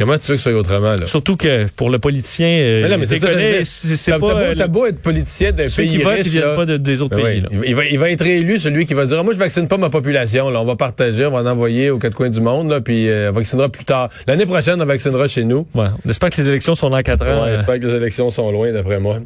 comment 0.00 0.18
tu 0.18 0.32
veux 0.32 0.34
que 0.34 0.42
ce 0.42 0.50
soit 0.50 0.58
autrement, 0.58 0.96
là? 0.96 1.06
Surtout 1.06 1.36
que 1.36 1.66
pour 1.76 1.90
le 1.90 1.98
politicien, 1.98 2.48
euh, 2.48 2.82
mais 2.82 2.88
là, 2.88 2.98
mais 2.98 3.06
c'est 3.06 3.20
c'est 3.64 4.18
pas... 4.18 4.54
T'as 4.56 4.66
beau, 4.66 4.86
être 4.86 5.00
politicien 5.00 5.52
d'un 5.52 5.66
pays 5.68 5.88
qui 5.88 6.04
riche, 6.04 6.22
qui 6.22 6.28
viennent 6.30 6.56
pas 6.56 6.66
de, 6.66 6.76
des 6.78 7.02
autres 7.02 7.16
pays, 7.16 7.40
là. 7.40 7.48
Il 7.64 7.74
va, 7.74 7.84
il 7.84 7.98
va 7.98 8.10
être 8.10 8.26
élu, 8.26 8.58
celui 8.58 8.86
qui 8.86 8.94
va 8.94 9.04
dire, 9.06 9.22
moi, 9.22 9.34
je 9.34 9.38
vaccine 9.38 9.68
pas 9.68 9.76
ma 9.76 9.90
population, 9.90 10.50
là, 10.50 10.60
on 10.60 10.64
va 10.64 10.76
partager, 10.76 11.26
on 11.26 11.30
va 11.30 11.42
en 11.42 11.46
envoyer 11.46 11.90
aux 11.90 11.98
quatre 11.98 12.14
coins 12.14 12.30
du 12.30 12.40
monde, 12.40 12.70
là, 12.70 12.80
puis 12.80 13.08
euh, 13.08 13.30
on 13.30 13.34
vaccinera 13.34 13.68
plus 13.68 13.84
tard. 13.84 14.08
L'année 14.26 14.46
prochaine, 14.46 14.80
on 14.80 14.86
vaccinera 14.86 15.28
chez 15.28 15.44
nous. 15.44 15.66
Ouais. 15.74 15.86
On 16.04 16.10
espère 16.10 16.30
que 16.30 16.40
les 16.40 16.48
élections 16.48 16.74
sont 16.74 16.88
dans 16.88 17.02
quatre 17.02 17.26
ans. 17.26 17.44
Ouais, 17.44 17.52
j'espère 17.56 17.78
que 17.78 17.86
les 17.86 17.94
élections 17.94 18.30
sont 18.30 18.50
loin, 18.50 18.72
d'après 18.72 18.98
moi. 18.98 19.18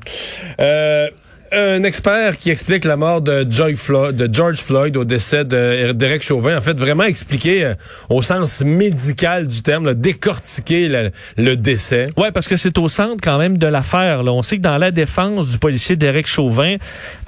Euh, 0.60 1.08
un 1.54 1.82
expert 1.84 2.36
qui 2.36 2.50
explique 2.50 2.84
la 2.84 2.96
mort 2.96 3.20
de 3.20 3.46
George 3.48 3.76
Floyd, 3.76 4.16
de 4.16 4.98
au 4.98 5.04
décès 5.04 5.44
d'Eric 5.44 6.22
Chauvin. 6.22 6.58
En 6.58 6.60
fait, 6.60 6.78
vraiment 6.78 7.04
expliquer 7.04 7.64
euh, 7.64 7.74
au 8.08 8.22
sens 8.22 8.62
médical 8.62 9.46
du 9.46 9.62
terme, 9.62 9.94
décortiquer 9.94 11.10
le, 11.36 11.56
décès. 11.56 12.08
Ouais, 12.16 12.32
parce 12.32 12.48
que 12.48 12.56
c'est 12.56 12.76
au 12.78 12.88
centre 12.88 13.18
quand 13.22 13.38
même 13.38 13.58
de 13.58 13.66
l'affaire. 13.66 14.22
On 14.24 14.42
sait 14.42 14.56
que 14.56 14.62
dans 14.62 14.78
la 14.78 14.90
défense 14.90 15.48
du 15.48 15.58
policier 15.58 15.96
Derek 15.96 16.26
Chauvin, 16.26 16.76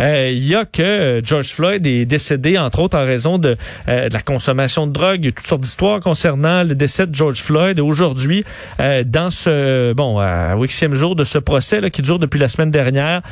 euh, 0.01 0.31
il 0.33 0.47
y 0.47 0.55
a 0.55 0.65
que 0.65 0.83
euh, 0.83 1.21
George 1.23 1.49
Floyd 1.49 1.87
est 1.87 2.05
décédé 2.05 2.59
entre 2.59 2.81
autres 2.81 2.99
en 2.99 3.05
raison 3.05 3.39
de, 3.39 3.57
de 3.87 4.13
la 4.13 4.23
consommation 4.23 4.87
de 4.87 4.93
drogue. 4.93 5.21
Il 5.23 5.27
y 5.27 5.29
a 5.29 5.33
toutes 5.33 5.47
sortes 5.47 5.61
d'histoires 5.61 6.01
concernant 6.01 6.65
le 6.65 6.75
décès 6.75 7.07
de 7.07 7.15
George 7.15 7.41
Floyd. 7.41 7.79
Aujourd'hui, 7.81 8.45
dans 8.79 9.31
ce 9.31 9.93
bon, 9.93 10.19
à 10.19 10.55
huitième 10.57 10.95
jour 10.95 11.15
de 11.15 11.25
ce 11.25 11.39
procès 11.39 11.81
là, 11.81 11.91
qui 11.91 12.03
dure 12.03 12.19
depuis 12.19 12.39
la 12.39 12.49
semaine 12.49 12.71
dernière, 12.71 13.23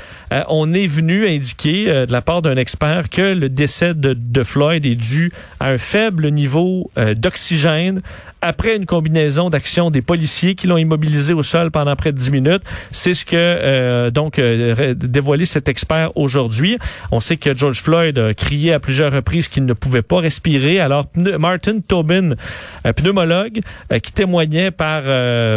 on 0.48 0.72
est 0.72 0.84
venu 0.87 1.27
indiquer 1.27 1.88
euh, 1.88 2.07
de 2.07 2.12
la 2.12 2.23
part 2.23 2.42
d'un 2.42 2.57
expert 2.57 3.11
que 3.11 3.23
le 3.23 3.49
décès 3.49 3.94
de, 3.94 4.14
de, 4.14 4.42
Floyd 4.42 4.85
est 4.85 4.94
dû 4.94 5.33
à 5.61 5.70
un 5.70 5.79
faible 5.79 6.31
niveau 6.31 6.90
euh, 6.99 7.14
d'oxygène 7.14 8.03
après 8.44 8.76
une 8.76 8.87
combinaison 8.87 9.50
d'actions 9.50 9.90
des 9.90 10.02
policiers 10.02 10.54
qui 10.54 10.66
l'ont 10.66 10.76
immobilisé 10.76 11.33
au 11.33 11.42
sol 11.42 11.70
pendant 11.70 11.96
près 11.96 12.12
de 12.12 12.18
10 12.18 12.30
minutes. 12.30 12.62
C'est 12.92 13.14
ce 13.14 13.24
que 13.24 13.33
euh, 13.35 14.11
donc 14.11 14.40
dévoilé 14.40 15.46
cet 15.46 15.68
expert 15.68 16.16
aujourd'hui. 16.16 16.78
On 17.11 17.20
sait 17.20 17.37
que 17.37 17.57
George 17.57 17.80
Floyd 17.80 18.18
a 18.18 18.35
crié 18.35 18.72
à 18.72 18.80
plusieurs 18.80 19.12
reprises 19.12 19.48
qu'il 19.48 19.64
ne 19.64 19.72
pouvait 19.72 20.02
pas 20.02 20.20
respirer. 20.20 20.80
Alors 20.80 21.07
Martin 21.38 21.80
Tobin, 21.80 22.35
un 22.85 22.92
pneumologue 22.92 23.61
qui 24.02 24.12
témoignait 24.12 24.70
par 24.70 25.02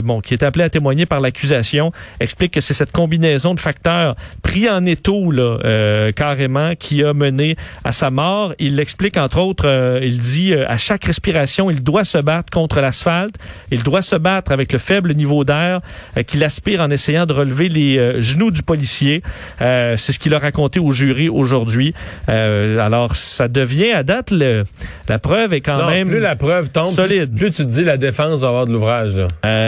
bon 0.04 0.22
qui 0.22 0.34
est 0.34 0.44
appelé 0.44 0.64
à 0.64 0.70
témoigner 0.70 1.06
par 1.06 1.20
l'accusation, 1.20 1.92
explique 2.20 2.54
que 2.54 2.62
c'est 2.62 2.74
cette 2.74 2.92
combinaison 2.92 3.54
de 3.54 3.60
facteurs 3.60 4.16
pris 4.42 4.70
en 4.70 4.86
étau 4.86 5.32
là, 5.32 5.60
euh, 5.66 6.12
carrément, 6.12 6.76
qui 6.76 7.04
a 7.04 7.14
mené 7.14 7.56
à 7.84 7.92
sa 7.92 8.10
mort. 8.10 8.54
Il 8.60 8.76
l'explique, 8.76 9.18
entre 9.18 9.40
autres, 9.40 9.68
euh, 9.68 10.00
il 10.02 10.20
dit, 10.20 10.54
euh, 10.54 10.66
à 10.68 10.78
chaque 10.78 11.06
respiration, 11.06 11.70
il 11.70 11.84
doit 11.84 12.06
se 12.06 12.18
battre 12.18 12.50
contre 12.52 12.77
l'asphalte, 12.82 13.36
il 13.72 13.84
doit 13.84 14.02
se 14.02 14.16
battre 14.16 14.52
avec 14.52 14.72
le 14.72 14.80
faible 14.80 15.14
niveau 15.14 15.44
d'air 15.44 15.82
qu'il 16.28 16.44
aspire 16.44 16.82
en 16.82 16.90
essayant 16.90 17.26
de 17.26 17.34
relever 17.34 17.70
les 17.70 18.22
genoux 18.22 18.52
du 18.52 18.64
policier. 18.64 19.22
C'est 19.60 19.98
ce 20.12 20.20
qu'il 20.20 20.34
a 20.34 20.40
raconté 20.40 20.80
au 20.80 20.92
jury 20.92 21.30
aujourd'hui. 21.30 21.94
alors, 22.28 23.16
ça 23.16 23.48
devient, 23.48 23.92
à 23.92 24.04
date, 24.04 24.32
le, 24.32 24.64
la 25.08 25.20
preuve 25.20 25.54
est 25.54 25.62
quand 25.62 25.90
même 25.90 26.10
plus 26.10 26.20
la 26.20 26.36
preuve 26.36 26.70
tombe, 26.70 26.92
solide. 26.92 27.36
Plus, 27.36 27.52
tu 27.52 27.66
te 27.66 27.70
dis 27.70 27.84
la 27.84 27.98
défense 27.98 28.42
va 28.42 28.48
avoir 28.50 28.66
de 28.66 28.74
l'ouvrage. 28.74 29.14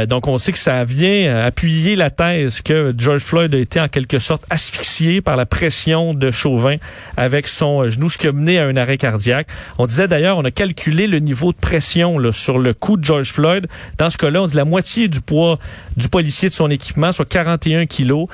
donc, 0.08 0.28
on 0.28 0.38
sait 0.38 0.52
que 0.52 0.60
ça 0.60 0.84
vient 0.84 1.44
appuyer 1.44 1.96
la 1.96 2.10
thèse 2.10 2.62
que 2.62 2.94
George 2.98 3.22
Floyd 3.22 3.54
a 3.54 3.58
été 3.58 3.80
en 3.80 3.88
quelque 3.88 4.20
sorte 4.20 4.46
asphyxié 4.50 5.22
par 5.22 5.36
la 5.36 5.46
pression 5.46 6.14
de 6.14 6.32
Chauvin 6.32 6.76
avec 7.18 7.48
son 7.48 7.84
euh, 7.84 7.90
genou, 7.90 8.10
ce 8.10 8.18
qui 8.18 8.28
a 8.28 8.32
mené 8.32 8.60
à 8.60 8.66
un 8.66 8.76
arrêt 8.76 8.98
cardiaque. 8.98 9.48
On 9.78 9.86
disait 9.86 10.08
d'ailleurs, 10.08 10.38
on 10.38 10.46
a 10.46 10.52
calculé 10.52 11.08
le 11.08 11.20
niveau 11.20 11.52
de 11.52 11.58
pression 11.58 12.18
là, 12.20 12.32
sur 12.32 12.60
le 12.60 12.74
cou 12.74 12.89
de 12.98 13.04
George 13.04 13.32
Floyd. 13.32 13.68
Dans 13.98 14.10
ce 14.10 14.18
cas-là, 14.18 14.42
on 14.42 14.48
dit 14.48 14.56
la 14.56 14.66
moitié 14.66 15.08
du 15.08 15.22
poids 15.22 15.60
du 15.98 16.08
policier 16.08 16.50
de 16.50 16.54
son 16.54 16.70
équipement, 16.70 17.12
soit 17.12 17.28
41 17.28 17.86
kilos. 17.86 18.28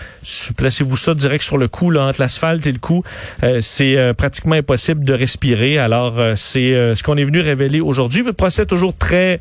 Placez-vous 0.58 0.98
ça 0.98 1.14
direct 1.14 1.44
sur 1.44 1.58
le 1.58 1.68
cou, 1.68 1.90
là, 1.90 2.06
entre 2.06 2.22
l'asphalte 2.22 2.66
et 2.68 2.72
le 2.72 2.80
cou. 2.80 3.04
Euh, 3.44 3.60
c'est 3.62 3.98
euh, 3.98 4.14
pratiquement 4.14 4.56
impossible 4.56 5.04
de 5.04 5.14
respirer. 5.14 5.78
Alors, 5.78 6.20
c'est 6.36 6.96
ce 6.96 7.04
qu'on 7.04 7.18
est 7.18 7.24
venu 7.24 7.40
révéler 7.40 7.82
aujourd'hui. 7.82 8.24
Le 8.24 8.34
procès 8.34 8.66
toujours 8.66 8.96
très 8.96 9.40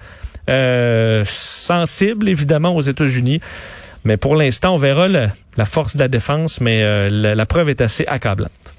sensible, 1.24 2.28
évidemment, 2.28 2.74
aux 2.76 2.82
États-Unis. 2.82 3.40
Mais 4.04 4.18
pour 4.18 4.36
l'instant, 4.36 4.74
on 4.74 4.78
verra 4.78 5.08
la 5.08 5.64
force 5.64 5.96
de 5.96 6.00
la 6.00 6.08
défense, 6.08 6.60
mais 6.60 6.82
euh, 6.82 7.34
la 7.34 7.46
preuve 7.46 7.70
est 7.70 7.80
assez 7.80 8.04
accablante. 8.06 8.73